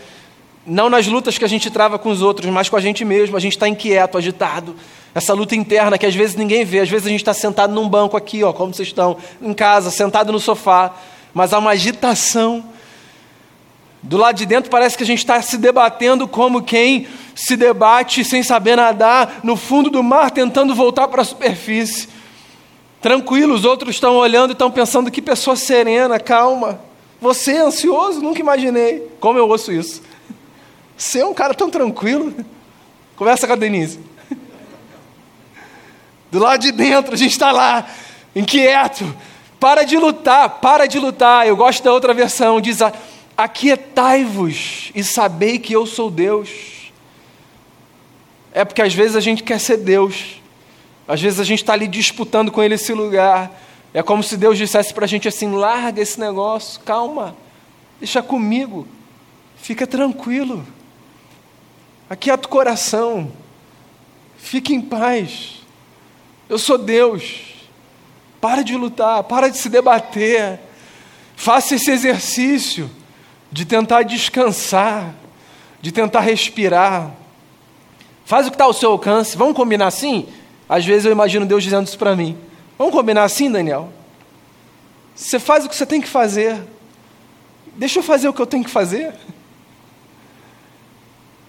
não 0.67 0.89
nas 0.89 1.07
lutas 1.07 1.37
que 1.37 1.45
a 1.45 1.47
gente 1.47 1.71
trava 1.71 1.97
com 1.97 2.09
os 2.09 2.21
outros, 2.21 2.51
mas 2.51 2.67
com 2.67 2.75
a 2.75 2.81
gente 2.81 3.03
mesmo. 3.05 3.37
A 3.37 3.39
gente 3.39 3.53
está 3.53 3.67
inquieto, 3.67 4.17
agitado. 4.17 4.75
Essa 5.15 5.33
luta 5.33 5.55
interna 5.55 5.97
que 5.97 6.05
às 6.05 6.13
vezes 6.13 6.35
ninguém 6.35 6.65
vê. 6.65 6.81
Às 6.81 6.89
vezes 6.89 7.07
a 7.07 7.09
gente 7.09 7.21
está 7.21 7.33
sentado 7.33 7.73
num 7.73 7.87
banco 7.87 8.17
aqui, 8.17 8.43
ó, 8.43 8.51
como 8.51 8.73
vocês 8.73 8.89
estão, 8.89 9.17
em 9.41 9.53
casa, 9.53 9.89
sentado 9.89 10.31
no 10.31 10.39
sofá, 10.39 10.93
mas 11.33 11.53
há 11.53 11.59
uma 11.59 11.71
agitação. 11.71 12.63
Do 14.03 14.17
lado 14.17 14.35
de 14.35 14.45
dentro 14.45 14.69
parece 14.69 14.97
que 14.97 15.03
a 15.03 15.07
gente 15.07 15.19
está 15.19 15.41
se 15.41 15.57
debatendo 15.57 16.27
como 16.27 16.61
quem 16.61 17.07
se 17.33 17.55
debate 17.55 18.25
sem 18.25 18.43
saber 18.43 18.75
nadar 18.75 19.39
no 19.43 19.55
fundo 19.55 19.89
do 19.89 20.03
mar, 20.03 20.29
tentando 20.29 20.75
voltar 20.75 21.07
para 21.07 21.21
a 21.21 21.25
superfície. 21.25 22.09
Tranquilo, 23.01 23.53
os 23.53 23.63
outros 23.63 23.95
estão 23.95 24.15
olhando 24.15 24.51
e 24.51 24.53
estão 24.53 24.69
pensando 24.69 25.09
que 25.09 25.21
pessoa 25.21 25.55
serena, 25.55 26.19
calma. 26.19 26.81
Você 27.21 27.53
é 27.53 27.61
ansioso? 27.61 28.21
Nunca 28.21 28.41
imaginei. 28.41 29.07
Como 29.21 29.39
eu 29.39 29.47
ouço 29.47 29.71
isso? 29.71 30.01
Você 30.97 31.19
é 31.19 31.25
um 31.25 31.33
cara 31.33 31.53
tão 31.53 31.69
tranquilo. 31.69 32.33
Conversa 33.15 33.47
com 33.47 33.53
a 33.53 33.55
Denise. 33.55 33.99
Do 36.29 36.39
lado 36.39 36.59
de 36.59 36.73
dentro, 36.73 37.13
a 37.13 37.17
gente 37.17 37.31
está 37.31 37.53
lá, 37.53 37.87
inquieto. 38.35 39.15
Para 39.59 39.83
de 39.83 39.97
lutar, 39.97 40.59
para 40.59 40.85
de 40.87 40.99
lutar. 40.99 41.47
Eu 41.47 41.55
gosto 41.55 41.81
da 41.81 41.93
outra 41.93 42.13
versão, 42.13 42.59
diz: 42.59 42.79
Aquietai-vos 43.35 44.91
e 44.93 45.03
sabei 45.03 45.57
que 45.57 45.73
eu 45.73 45.85
sou 45.87 46.11
Deus. 46.11 46.91
É 48.53 48.63
porque 48.63 48.81
às 48.81 48.93
vezes 48.93 49.15
a 49.15 49.19
gente 49.19 49.41
quer 49.41 49.59
ser 49.59 49.77
Deus, 49.77 50.41
às 51.07 51.19
vezes 51.19 51.39
a 51.39 51.43
gente 51.43 51.63
está 51.63 51.73
ali 51.73 51.87
disputando 51.87 52.51
com 52.51 52.61
Ele 52.61 52.75
esse 52.75 52.93
lugar. 52.93 53.59
É 53.93 54.03
como 54.03 54.21
se 54.21 54.37
Deus 54.37 54.57
dissesse 54.57 54.93
para 54.93 55.05
a 55.05 55.07
gente 55.07 55.27
assim: 55.27 55.51
larga 55.51 56.01
esse 56.01 56.19
negócio, 56.19 56.79
calma, 56.81 57.35
deixa 57.99 58.21
comigo, 58.21 58.87
fica 59.57 59.87
tranquilo, 59.87 60.63
aquieta 62.07 62.47
o 62.47 62.51
coração, 62.51 63.31
fique 64.37 64.73
em 64.73 64.81
paz. 64.81 65.63
Eu 66.47 66.59
sou 66.59 66.77
Deus. 66.77 67.51
Para 68.39 68.61
de 68.61 68.75
lutar, 68.75 69.23
para 69.23 69.47
de 69.47 69.57
se 69.57 69.69
debater. 69.69 70.59
Faça 71.33 71.75
esse 71.75 71.89
exercício 71.89 72.91
de 73.53 73.65
tentar 73.65 74.01
descansar, 74.01 75.13
de 75.79 75.91
tentar 75.91 76.21
respirar. 76.21 77.11
Faz 78.25 78.47
o 78.47 78.49
que 78.49 78.55
está 78.55 78.63
ao 78.63 78.73
seu 78.73 78.89
alcance. 78.89 79.37
Vamos 79.37 79.55
combinar 79.55 79.85
assim? 79.85 80.27
Às 80.67 80.83
vezes 80.83 81.05
eu 81.05 81.11
imagino 81.11 81.45
Deus 81.45 81.63
dizendo 81.63 81.85
isso 81.85 81.99
para 81.99 82.15
mim. 82.15 82.35
Vamos 82.79 82.91
combinar 82.91 83.23
assim, 83.23 83.51
Daniel? 83.51 83.93
Você 85.15 85.39
faz 85.39 85.63
o 85.63 85.69
que 85.69 85.75
você 85.75 85.85
tem 85.85 86.01
que 86.01 86.07
fazer. 86.07 86.59
Deixa 87.75 87.99
eu 87.99 88.03
fazer 88.03 88.27
o 88.27 88.33
que 88.33 88.41
eu 88.41 88.47
tenho 88.47 88.63
que 88.63 88.71
fazer. 88.71 89.13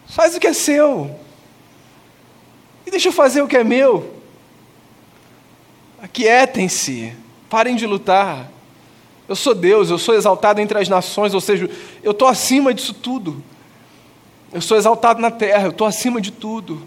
Faz 0.07 0.37
o 0.37 0.41
que 0.41 0.47
é 0.47 0.53
seu. 0.53 1.19
E 2.87 2.91
deixa 2.91 3.09
eu 3.09 3.13
fazer 3.13 3.41
o 3.41 3.49
que 3.49 3.57
é 3.57 3.65
meu. 3.65 4.15
Aquietem-se. 6.03 7.15
Parem 7.49 7.77
de 7.77 7.87
lutar. 7.87 8.51
Eu 9.29 9.35
sou 9.35 9.55
Deus, 9.55 9.91
eu 9.91 9.99
sou 9.99 10.15
exaltado 10.15 10.61
entre 10.61 10.79
as 10.79 10.89
nações, 10.89 11.33
ou 11.33 11.41
seja, 11.41 11.71
eu 12.03 12.11
estou 12.13 12.29
acima 12.29 12.75
disso 12.75 12.93
tudo. 12.93 13.43
Eu 14.53 14.61
sou 14.61 14.77
exaltado 14.77 15.21
na 15.21 15.31
terra, 15.31 15.65
eu 15.65 15.71
estou 15.71 15.87
acima 15.87 16.21
de 16.21 16.31
tudo. 16.31 16.83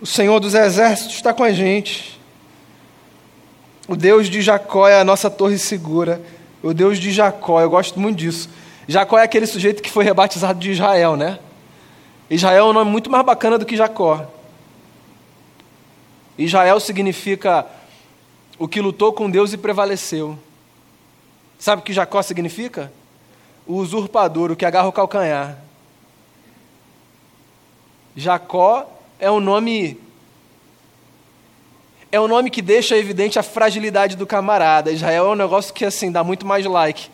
O 0.00 0.06
Senhor 0.06 0.38
dos 0.38 0.54
exércitos 0.54 1.16
está 1.16 1.32
com 1.32 1.42
a 1.42 1.52
gente. 1.52 2.20
O 3.88 3.96
Deus 3.96 4.28
de 4.28 4.42
Jacó 4.42 4.86
é 4.86 5.00
a 5.00 5.04
nossa 5.04 5.30
torre 5.30 5.58
segura. 5.58 6.20
O 6.62 6.74
Deus 6.74 6.98
de 6.98 7.10
Jacó, 7.10 7.60
eu 7.60 7.70
gosto 7.70 7.98
muito 7.98 8.18
disso. 8.18 8.48
Jacó 8.86 9.18
é 9.18 9.22
aquele 9.22 9.46
sujeito 9.46 9.82
que 9.82 9.90
foi 9.90 10.04
rebatizado 10.04 10.58
de 10.58 10.70
Israel, 10.70 11.16
né? 11.16 11.38
Israel 12.28 12.66
é 12.66 12.70
um 12.70 12.72
nome 12.72 12.90
muito 12.90 13.10
mais 13.10 13.24
bacana 13.24 13.56
do 13.56 13.64
que 13.64 13.76
Jacó. 13.76 14.26
Israel 16.36 16.78
significa 16.78 17.64
o 18.58 18.68
que 18.68 18.80
lutou 18.80 19.12
com 19.12 19.30
Deus 19.30 19.52
e 19.52 19.56
prevaleceu. 19.56 20.38
Sabe 21.58 21.80
o 21.80 21.84
que 21.84 21.92
Jacó 21.92 22.22
significa? 22.22 22.92
O 23.66 23.74
usurpador, 23.74 24.50
o 24.50 24.56
que 24.56 24.64
agarra 24.64 24.88
o 24.88 24.92
calcanhar. 24.92 25.58
Jacó 28.14 28.88
é 29.18 29.30
um 29.30 29.40
nome 29.40 30.00
é 32.10 32.20
um 32.20 32.28
nome 32.28 32.50
que 32.50 32.62
deixa 32.62 32.96
evidente 32.96 33.38
a 33.38 33.42
fragilidade 33.42 34.16
do 34.16 34.26
camarada. 34.26 34.90
Israel 34.90 35.26
é 35.26 35.30
um 35.30 35.34
negócio 35.34 35.74
que 35.74 35.84
assim 35.84 36.10
dá 36.10 36.24
muito 36.24 36.46
mais 36.46 36.64
like. 36.64 37.10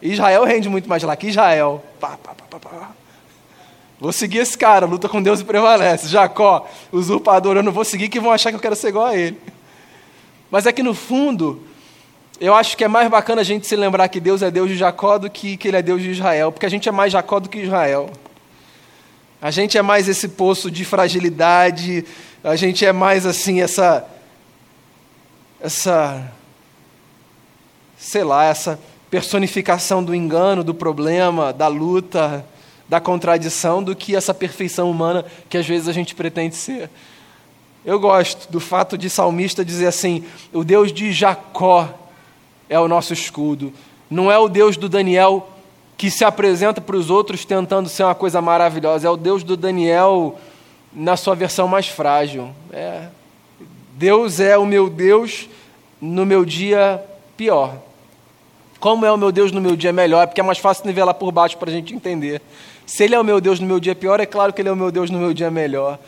Israel 0.00 0.44
rende 0.44 0.68
muito 0.68 0.88
mais 0.88 1.02
like. 1.02 1.26
Israel. 1.26 1.82
Pá, 1.98 2.16
pá, 2.22 2.34
pá, 2.34 2.90
vou 3.98 4.12
seguir 4.12 4.38
esse 4.38 4.56
cara, 4.56 4.86
luta 4.86 5.08
com 5.08 5.20
Deus 5.20 5.40
e 5.40 5.44
prevalece. 5.44 6.06
Jacó, 6.06 6.68
usurpador, 6.92 7.56
eu 7.56 7.62
não 7.62 7.72
vou 7.72 7.84
seguir 7.84 8.08
que 8.08 8.20
vão 8.20 8.30
achar 8.30 8.50
que 8.50 8.56
eu 8.56 8.60
quero 8.60 8.76
ser 8.76 8.88
igual 8.88 9.06
a 9.06 9.16
ele. 9.16 9.40
Mas 10.50 10.66
é 10.66 10.72
que 10.72 10.82
no 10.82 10.94
fundo, 10.94 11.66
eu 12.40 12.54
acho 12.54 12.76
que 12.76 12.84
é 12.84 12.88
mais 12.88 13.10
bacana 13.10 13.40
a 13.40 13.44
gente 13.44 13.66
se 13.66 13.74
lembrar 13.74 14.08
que 14.08 14.20
Deus 14.20 14.42
é 14.42 14.50
Deus 14.50 14.68
de 14.68 14.76
Jacó 14.76 15.18
do 15.18 15.28
que 15.28 15.56
que 15.56 15.68
ele 15.68 15.76
é 15.76 15.82
Deus 15.82 16.00
de 16.00 16.10
Israel, 16.10 16.52
porque 16.52 16.66
a 16.66 16.68
gente 16.68 16.88
é 16.88 16.92
mais 16.92 17.12
Jacó 17.12 17.40
do 17.40 17.48
que 17.48 17.58
Israel. 17.58 18.10
A 19.40 19.50
gente 19.50 19.76
é 19.76 19.82
mais 19.82 20.08
esse 20.08 20.28
poço 20.28 20.70
de 20.70 20.84
fragilidade, 20.84 22.04
a 22.42 22.54
gente 22.54 22.84
é 22.84 22.92
mais 22.92 23.26
assim 23.26 23.60
essa 23.60 24.08
essa 25.60 26.32
sei 27.96 28.22
lá, 28.22 28.44
essa 28.44 28.78
personificação 29.10 30.04
do 30.04 30.14
engano, 30.14 30.62
do 30.62 30.72
problema, 30.72 31.52
da 31.52 31.66
luta, 31.66 32.46
da 32.88 33.00
contradição 33.00 33.82
do 33.82 33.96
que 33.96 34.14
essa 34.14 34.32
perfeição 34.32 34.88
humana 34.88 35.24
que 35.48 35.58
às 35.58 35.66
vezes 35.66 35.88
a 35.88 35.92
gente 35.92 36.14
pretende 36.14 36.54
ser. 36.54 36.88
Eu 37.84 37.98
gosto 37.98 38.50
do 38.50 38.60
fato 38.60 38.96
de 38.96 39.10
salmista 39.10 39.64
dizer 39.64 39.86
assim: 39.86 40.24
o 40.52 40.62
Deus 40.62 40.92
de 40.92 41.12
Jacó 41.12 42.07
é 42.68 42.78
o 42.78 42.88
nosso 42.88 43.12
escudo, 43.12 43.72
não 44.10 44.30
é 44.30 44.38
o 44.38 44.48
Deus 44.48 44.76
do 44.76 44.88
Daniel 44.88 45.48
que 45.96 46.10
se 46.10 46.24
apresenta 46.24 46.80
para 46.80 46.96
os 46.96 47.10
outros 47.10 47.44
tentando 47.44 47.88
ser 47.88 48.04
uma 48.04 48.14
coisa 48.14 48.40
maravilhosa. 48.40 49.08
É 49.08 49.10
o 49.10 49.16
Deus 49.16 49.42
do 49.42 49.56
Daniel 49.56 50.38
na 50.92 51.16
sua 51.16 51.34
versão 51.34 51.66
mais 51.66 51.88
frágil. 51.88 52.50
É. 52.72 53.08
Deus 53.94 54.38
é 54.38 54.56
o 54.56 54.64
meu 54.64 54.88
Deus 54.88 55.48
no 56.00 56.24
meu 56.24 56.44
dia 56.44 57.04
pior. 57.36 57.76
Como 58.78 59.04
é 59.04 59.10
o 59.10 59.16
meu 59.16 59.32
Deus 59.32 59.50
no 59.50 59.60
meu 59.60 59.74
dia 59.74 59.92
melhor? 59.92 60.28
Porque 60.28 60.40
é 60.40 60.44
mais 60.44 60.58
fácil 60.58 60.86
nivelar 60.86 61.14
por 61.14 61.32
baixo 61.32 61.58
para 61.58 61.68
a 61.68 61.72
gente 61.72 61.92
entender. 61.92 62.40
Se 62.86 63.02
Ele 63.02 63.16
é 63.16 63.20
o 63.20 63.24
meu 63.24 63.40
Deus 63.40 63.58
no 63.58 63.66
meu 63.66 63.80
dia 63.80 63.94
pior, 63.94 64.20
é 64.20 64.26
claro 64.26 64.52
que 64.52 64.62
Ele 64.62 64.68
é 64.68 64.72
o 64.72 64.76
meu 64.76 64.92
Deus 64.92 65.10
no 65.10 65.18
meu 65.18 65.34
dia 65.34 65.50
melhor. 65.50 65.98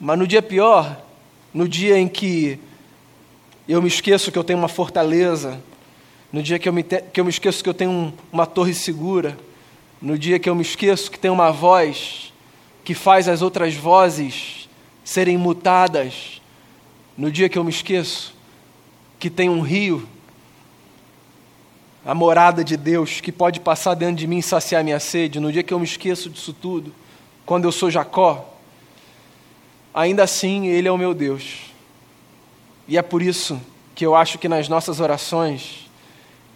Mas 0.00 0.18
no 0.18 0.26
dia 0.26 0.40
pior, 0.40 0.96
no 1.52 1.68
dia 1.68 1.98
em 1.98 2.08
que 2.08 2.58
eu 3.68 3.82
me 3.82 3.88
esqueço 3.88 4.32
que 4.32 4.38
eu 4.38 4.44
tenho 4.44 4.58
uma 4.58 4.68
fortaleza, 4.68 5.60
no 6.36 6.42
dia 6.42 6.58
que 6.58 6.68
eu 6.68 6.72
me, 6.74 6.82
que 6.82 7.18
eu 7.18 7.24
me 7.24 7.30
esqueço 7.30 7.64
que 7.64 7.70
eu 7.70 7.72
tenho 7.72 7.90
um, 7.90 8.12
uma 8.30 8.44
torre 8.44 8.74
segura, 8.74 9.38
no 10.02 10.18
dia 10.18 10.38
que 10.38 10.50
eu 10.50 10.54
me 10.54 10.60
esqueço 10.60 11.10
que 11.10 11.18
tem 11.18 11.30
uma 11.30 11.50
voz 11.50 12.30
que 12.84 12.92
faz 12.92 13.26
as 13.26 13.40
outras 13.40 13.74
vozes 13.74 14.68
serem 15.02 15.38
mutadas, 15.38 16.42
no 17.16 17.32
dia 17.32 17.48
que 17.48 17.56
eu 17.56 17.64
me 17.64 17.70
esqueço 17.70 18.34
que 19.18 19.30
tem 19.30 19.48
um 19.48 19.62
rio, 19.62 20.06
a 22.04 22.14
morada 22.14 22.62
de 22.62 22.76
Deus 22.76 23.18
que 23.18 23.32
pode 23.32 23.58
passar 23.58 23.94
dentro 23.94 24.16
de 24.16 24.26
mim 24.26 24.36
e 24.36 24.42
saciar 24.42 24.84
minha 24.84 25.00
sede, 25.00 25.40
no 25.40 25.50
dia 25.50 25.62
que 25.62 25.72
eu 25.72 25.78
me 25.78 25.86
esqueço 25.86 26.28
disso 26.28 26.52
tudo, 26.52 26.94
quando 27.46 27.64
eu 27.64 27.72
sou 27.72 27.90
Jacó, 27.90 28.46
ainda 29.94 30.22
assim 30.22 30.66
Ele 30.66 30.86
é 30.86 30.92
o 30.92 30.98
meu 30.98 31.14
Deus. 31.14 31.72
E 32.86 32.98
é 32.98 33.00
por 33.00 33.22
isso 33.22 33.58
que 33.94 34.04
eu 34.04 34.14
acho 34.14 34.38
que 34.38 34.50
nas 34.50 34.68
nossas 34.68 35.00
orações, 35.00 35.85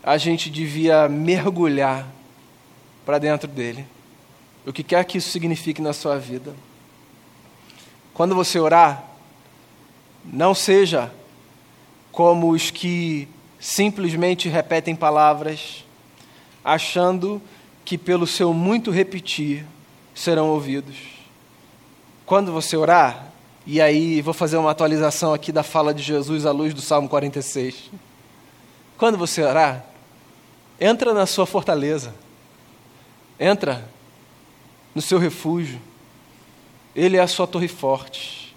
a 0.03 0.17
gente 0.17 0.51
devia 0.51 1.09
mergulhar 1.09 2.07
para 3.05 3.19
dentro 3.19 3.49
dele. 3.49 3.87
O 4.67 4.73
que 4.73 4.83
quer 4.83 5.05
que 5.05 5.19
isso 5.19 5.31
signifique 5.31 5.81
na 5.81 5.93
sua 5.93 6.19
vida. 6.19 6.55
Quando 8.13 8.35
você 8.35 8.59
orar, 8.59 9.05
não 10.25 10.55
seja 10.55 11.13
como 12.13 12.51
os 12.51 12.71
que 12.71 13.29
simplesmente 13.59 14.49
repetem 14.49 14.95
palavras, 14.95 15.85
achando 16.65 17.41
que 17.85 17.97
pelo 17.97 18.27
seu 18.27 18.53
muito 18.53 18.91
repetir 18.91 19.65
serão 20.15 20.51
ouvidos. 20.51 20.97
Quando 22.27 22.53
você 22.53 22.77
orar, 22.77 23.33
e 23.67 23.81
aí 23.81 24.21
vou 24.23 24.35
fazer 24.35 24.57
uma 24.57 24.71
atualização 24.71 25.33
aqui 25.35 25.53
da 25.53 25.63
fala 25.63 25.93
de 25.93 26.03
Jesus 26.03 26.47
à 26.47 26.53
luz 26.53 26.73
do 26.73 26.81
Salmo 26.81 27.09
46. 27.09 27.91
Quando 28.97 29.17
você 29.19 29.43
orar, 29.43 29.85
Entra 30.81 31.13
na 31.13 31.27
sua 31.27 31.45
fortaleza. 31.45 32.15
Entra 33.39 33.87
no 34.95 35.03
seu 35.03 35.19
refúgio. 35.19 35.81
Ele 36.97 37.17
é 37.17 37.21
a 37.21 37.27
sua 37.27 37.47
torre 37.47 37.69
forte. 37.69 38.57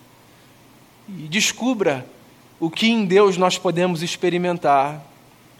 E 1.09 1.27
descubra 1.27 2.05
o 2.59 2.69
que 2.69 2.87
em 2.87 3.05
Deus 3.05 3.35
nós 3.35 3.57
podemos 3.57 4.01
experimentar. 4.01 5.01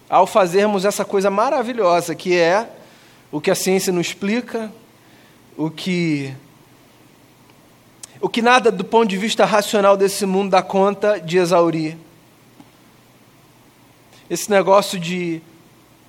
ao 0.09 0.28
fazermos 0.28 0.86
essa 0.86 1.03
coisa 1.03 1.32
maravilhosa 1.32 2.14
que 2.14 2.38
é 2.38 2.70
o 3.32 3.41
que 3.41 3.49
a 3.49 3.55
ciência 3.55 3.91
não 3.91 3.99
explica, 3.99 4.72
o 5.57 5.72
que 5.72 6.32
o 8.22 8.30
que 8.30 8.41
nada 8.41 8.72
do 8.72 8.86
ponto 8.86 9.09
de 9.09 9.18
vista 9.18 9.43
racional 9.43 9.97
desse 9.97 10.26
mundo 10.26 10.51
dá 10.51 10.61
conta 10.61 11.20
de 11.20 11.38
exaurir. 11.38 11.97
Esse 14.30 14.49
negócio 14.49 14.99
de 14.99 15.41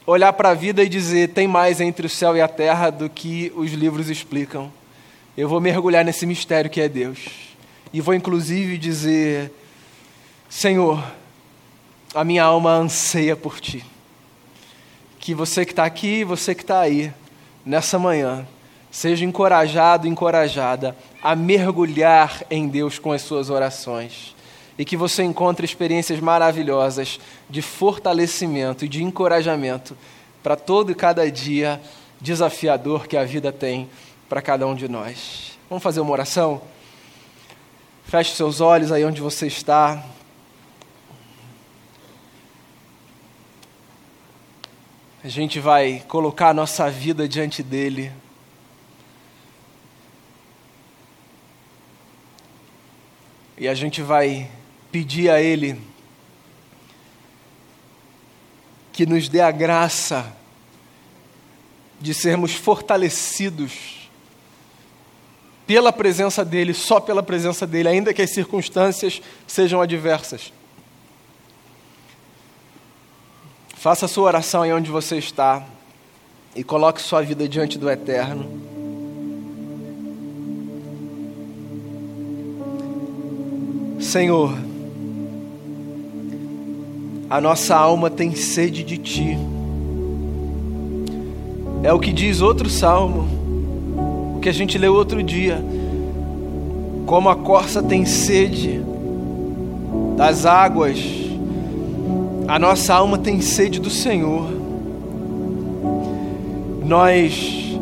olhar 0.07 0.33
para 0.33 0.51
a 0.51 0.55
vida 0.55 0.83
e 0.83 0.89
dizer 0.89 1.31
tem 1.31 1.47
mais 1.47 1.81
entre 1.81 2.07
o 2.07 2.11
céu 2.11 2.37
e 2.37 2.41
a 2.41 2.49
terra 2.49 2.91
do 2.91 3.09
que 3.09 3.53
os 3.57 3.73
livros 3.73 4.11
explicam. 4.11 4.73
Eu 5.37 5.49
vou 5.49 5.61
mergulhar 5.61 6.05
nesse 6.05 6.27
mistério 6.27 6.71
que 6.71 6.81
é 6.81 6.89
Deus. 6.89 7.19
E 7.93 8.01
vou 8.01 8.15
inclusive 8.15 8.79
dizer: 8.79 9.53
Senhor, 10.49 11.03
a 12.15 12.25
minha 12.25 12.45
alma 12.45 12.71
anseia 12.71 13.37
por 13.37 13.61
ti. 13.61 13.85
Que 15.19 15.35
você 15.35 15.65
que 15.65 15.73
está 15.73 15.85
aqui, 15.85 16.23
você 16.23 16.55
que 16.55 16.63
está 16.63 16.81
aí, 16.81 17.13
nessa 17.65 17.99
manhã, 17.99 18.47
seja 18.91 19.25
encorajado, 19.25 20.07
encorajada 20.07 20.97
a 21.23 21.35
mergulhar 21.35 22.45
em 22.51 22.69
Deus 22.69 22.99
com 22.99 23.11
as 23.11 23.23
suas 23.23 23.49
orações. 23.49 24.34
E 24.77 24.85
que 24.85 24.97
você 24.97 25.23
encontre 25.23 25.65
experiências 25.65 26.19
maravilhosas 26.21 27.21
de 27.49 27.63
fortalecimento 27.63 28.85
e 28.85 28.89
de 28.89 29.03
encorajamento 29.03 29.97
para 30.43 30.57
todo 30.57 30.91
e 30.91 30.95
cada 30.95 31.31
dia 31.31 31.81
desafiador 32.21 33.07
que 33.07 33.17
a 33.17 33.25
vida 33.25 33.53
tem 33.53 33.89
para 34.29 34.43
cada 34.43 34.67
um 34.67 34.75
de 34.75 34.89
nós. 34.89 35.59
Vamos 35.69 35.83
fazer 35.83 36.01
uma 36.01 36.13
oração? 36.13 36.61
Feche 38.05 38.35
seus 38.35 38.61
olhos 38.61 38.93
aí 38.93 39.05
onde 39.05 39.21
você 39.21 39.47
está. 39.47 40.05
A 45.23 45.29
gente 45.29 45.59
vai 45.59 46.05
colocar 46.07 46.51
a 46.51 46.55
nossa 46.55 46.91
vida 46.91 47.27
diante 47.27 47.63
dele. 47.63 48.13
E 53.57 53.67
a 53.67 53.75
gente 53.75 54.03
vai 54.03 54.51
pedir 54.95 55.29
a 55.29 55.43
ele 55.43 55.77
que 58.93 59.05
nos 59.05 59.29
dê 59.29 59.41
a 59.41 59.51
graça 59.51 60.33
de 62.01 62.15
sermos 62.15 62.55
fortalecidos 62.55 64.09
pela 65.67 65.93
presença 65.93 66.45
dele, 66.45 66.73
só 66.73 67.01
pela 67.01 67.25
presença 67.25 67.67
dele, 67.67 67.89
ainda 67.89 68.15
que 68.15 68.23
as 68.23 68.31
circunstâncias 68.31 69.21
sejam 69.49 69.81
adversas. 69.81 70.53
Faça 73.75 74.05
a 74.05 74.09
sua 74.09 74.27
oração 74.27 74.63
aí 74.63 74.73
onde 74.73 74.93
você 74.93 75.19
está 75.19 75.67
e 76.55 76.63
coloque 76.63 77.03
sua 77.03 77.21
vida 77.21 77.49
diante 77.49 77.77
do 77.81 77.91
Eterno. 77.91 78.49
Senhor, 84.01 84.57
a 87.35 87.41
nossa 87.41 87.75
alma 87.75 88.09
tem 88.09 88.33
sede 88.33 88.85
de 88.85 88.97
Ti. 88.97 89.37
É 91.83 91.93
o 91.93 91.99
que 91.99 92.13
diz 92.13 92.41
outro 92.41 92.71
salmo, 92.71 93.27
o 94.37 94.39
que 94.39 94.49
a 94.49 94.53
gente 94.53 94.79
leu 94.79 94.95
outro 94.95 95.21
dia. 95.21 95.61
Como 97.05 97.29
a 97.29 97.35
corça 97.35 97.83
tem 97.83 98.05
sede 98.05 98.81
das 100.17 100.47
águas 100.47 101.25
a 102.47 102.57
nossa 102.57 102.95
alma 102.95 103.19
tem 103.19 103.41
sede 103.41 103.81
do 103.81 103.91
Senhor. 103.91 104.49
Nós 106.85 107.77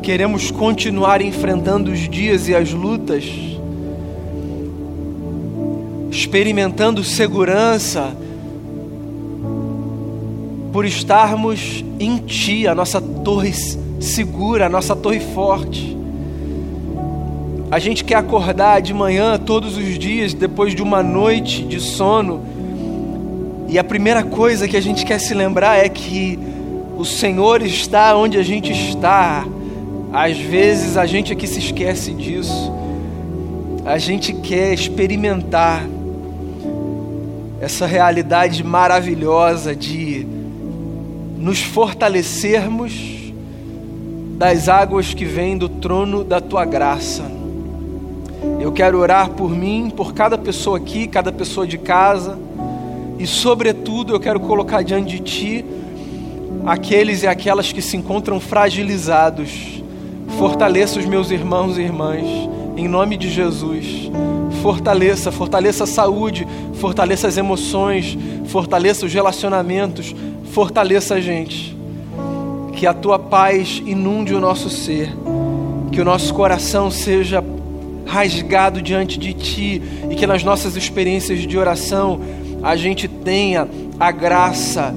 queremos 0.00 0.50
continuar 0.50 1.20
enfrentando 1.20 1.90
os 1.90 2.08
dias 2.08 2.48
e 2.48 2.54
as 2.54 2.72
lutas, 2.72 3.30
experimentando 6.10 7.04
segurança, 7.04 8.16
por 10.76 10.84
estarmos 10.84 11.82
em 11.98 12.18
Ti, 12.18 12.68
a 12.68 12.74
nossa 12.74 13.00
torre 13.00 13.50
segura, 13.98 14.66
a 14.66 14.68
nossa 14.68 14.94
torre 14.94 15.20
forte. 15.20 15.96
A 17.70 17.78
gente 17.78 18.04
quer 18.04 18.16
acordar 18.16 18.82
de 18.82 18.92
manhã 18.92 19.38
todos 19.38 19.78
os 19.78 19.98
dias, 19.98 20.34
depois 20.34 20.74
de 20.74 20.82
uma 20.82 21.02
noite 21.02 21.62
de 21.62 21.80
sono 21.80 22.42
e 23.70 23.78
a 23.78 23.84
primeira 23.84 24.22
coisa 24.22 24.68
que 24.68 24.76
a 24.76 24.80
gente 24.82 25.06
quer 25.06 25.18
se 25.18 25.32
lembrar 25.32 25.78
é 25.78 25.88
que 25.88 26.38
o 26.94 27.06
Senhor 27.06 27.62
está 27.62 28.14
onde 28.14 28.36
a 28.36 28.42
gente 28.42 28.70
está. 28.70 29.46
Às 30.12 30.36
vezes 30.36 30.98
a 30.98 31.06
gente 31.06 31.32
aqui 31.32 31.46
se 31.46 31.58
esquece 31.58 32.12
disso. 32.12 32.70
A 33.82 33.96
gente 33.96 34.34
quer 34.34 34.74
experimentar 34.74 35.86
essa 37.62 37.86
realidade 37.86 38.62
maravilhosa 38.62 39.74
de 39.74 40.35
nos 41.36 41.62
fortalecermos 41.62 43.32
das 44.38 44.68
águas 44.68 45.14
que 45.14 45.24
vêm 45.24 45.56
do 45.56 45.68
trono 45.68 46.24
da 46.24 46.40
tua 46.40 46.64
graça. 46.64 47.24
Eu 48.60 48.72
quero 48.72 48.98
orar 48.98 49.30
por 49.30 49.50
mim, 49.50 49.90
por 49.94 50.12
cada 50.12 50.36
pessoa 50.36 50.76
aqui, 50.76 51.06
cada 51.06 51.30
pessoa 51.32 51.66
de 51.66 51.78
casa 51.78 52.38
e, 53.18 53.26
sobretudo, 53.26 54.12
eu 54.12 54.20
quero 54.20 54.38
colocar 54.40 54.82
diante 54.82 55.16
de 55.16 55.20
Ti 55.20 55.64
aqueles 56.66 57.22
e 57.22 57.26
aquelas 57.26 57.72
que 57.72 57.80
se 57.80 57.96
encontram 57.96 58.38
fragilizados. 58.38 59.82
Fortaleça 60.38 60.98
os 60.98 61.06
meus 61.06 61.30
irmãos 61.30 61.78
e 61.78 61.82
irmãs, 61.82 62.26
em 62.76 62.86
nome 62.86 63.16
de 63.16 63.30
Jesus. 63.30 64.10
Fortaleça, 64.62 65.30
fortaleça 65.30 65.84
a 65.84 65.86
saúde, 65.86 66.46
fortaleça 66.74 67.28
as 67.28 67.36
emoções, 67.36 68.16
fortaleça 68.46 69.06
os 69.06 69.12
relacionamentos, 69.12 70.14
fortaleça 70.52 71.14
a 71.14 71.20
gente. 71.20 71.76
Que 72.72 72.86
a 72.86 72.94
tua 72.94 73.18
paz 73.18 73.82
inunde 73.86 74.34
o 74.34 74.40
nosso 74.40 74.68
ser, 74.68 75.12
que 75.92 76.00
o 76.00 76.04
nosso 76.04 76.34
coração 76.34 76.90
seja 76.90 77.42
rasgado 78.06 78.80
diante 78.80 79.18
de 79.18 79.32
ti 79.32 79.82
e 80.10 80.14
que 80.14 80.26
nas 80.26 80.44
nossas 80.44 80.76
experiências 80.76 81.40
de 81.40 81.58
oração 81.58 82.20
a 82.62 82.76
gente 82.76 83.08
tenha 83.08 83.68
a 83.98 84.10
graça 84.10 84.94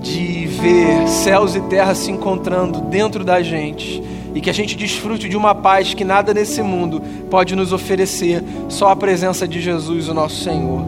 de 0.00 0.46
ver 0.46 1.08
céus 1.08 1.54
e 1.54 1.60
terra 1.62 1.94
se 1.94 2.10
encontrando 2.10 2.80
dentro 2.82 3.24
da 3.24 3.42
gente 3.42 4.02
e 4.36 4.40
que 4.42 4.50
a 4.50 4.52
gente 4.52 4.76
desfrute 4.76 5.30
de 5.30 5.36
uma 5.36 5.54
paz 5.54 5.94
que 5.94 6.04
nada 6.04 6.34
nesse 6.34 6.62
mundo 6.62 7.02
pode 7.30 7.56
nos 7.56 7.72
oferecer, 7.72 8.44
só 8.68 8.90
a 8.90 8.94
presença 8.94 9.48
de 9.48 9.62
Jesus, 9.62 10.10
o 10.10 10.14
nosso 10.14 10.44
Senhor. 10.44 10.86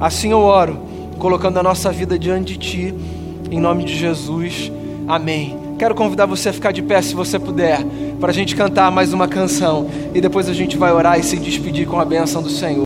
Assim 0.00 0.32
eu 0.32 0.40
oro, 0.40 0.76
colocando 1.16 1.60
a 1.60 1.62
nossa 1.62 1.92
vida 1.92 2.18
diante 2.18 2.54
de 2.54 2.58
Ti, 2.58 2.94
em 3.52 3.60
nome 3.60 3.84
de 3.84 3.96
Jesus. 3.96 4.72
Amém. 5.06 5.56
Quero 5.78 5.94
convidar 5.94 6.26
você 6.26 6.48
a 6.48 6.52
ficar 6.52 6.72
de 6.72 6.82
pé, 6.82 7.00
se 7.00 7.14
você 7.14 7.38
puder, 7.38 7.84
para 8.18 8.30
a 8.30 8.34
gente 8.34 8.56
cantar 8.56 8.90
mais 8.90 9.12
uma 9.12 9.28
canção 9.28 9.88
e 10.12 10.20
depois 10.20 10.48
a 10.48 10.52
gente 10.52 10.76
vai 10.76 10.92
orar 10.92 11.20
e 11.20 11.22
se 11.22 11.36
despedir 11.36 11.86
com 11.86 12.00
a 12.00 12.04
bênção 12.04 12.42
do 12.42 12.50
Senhor. 12.50 12.76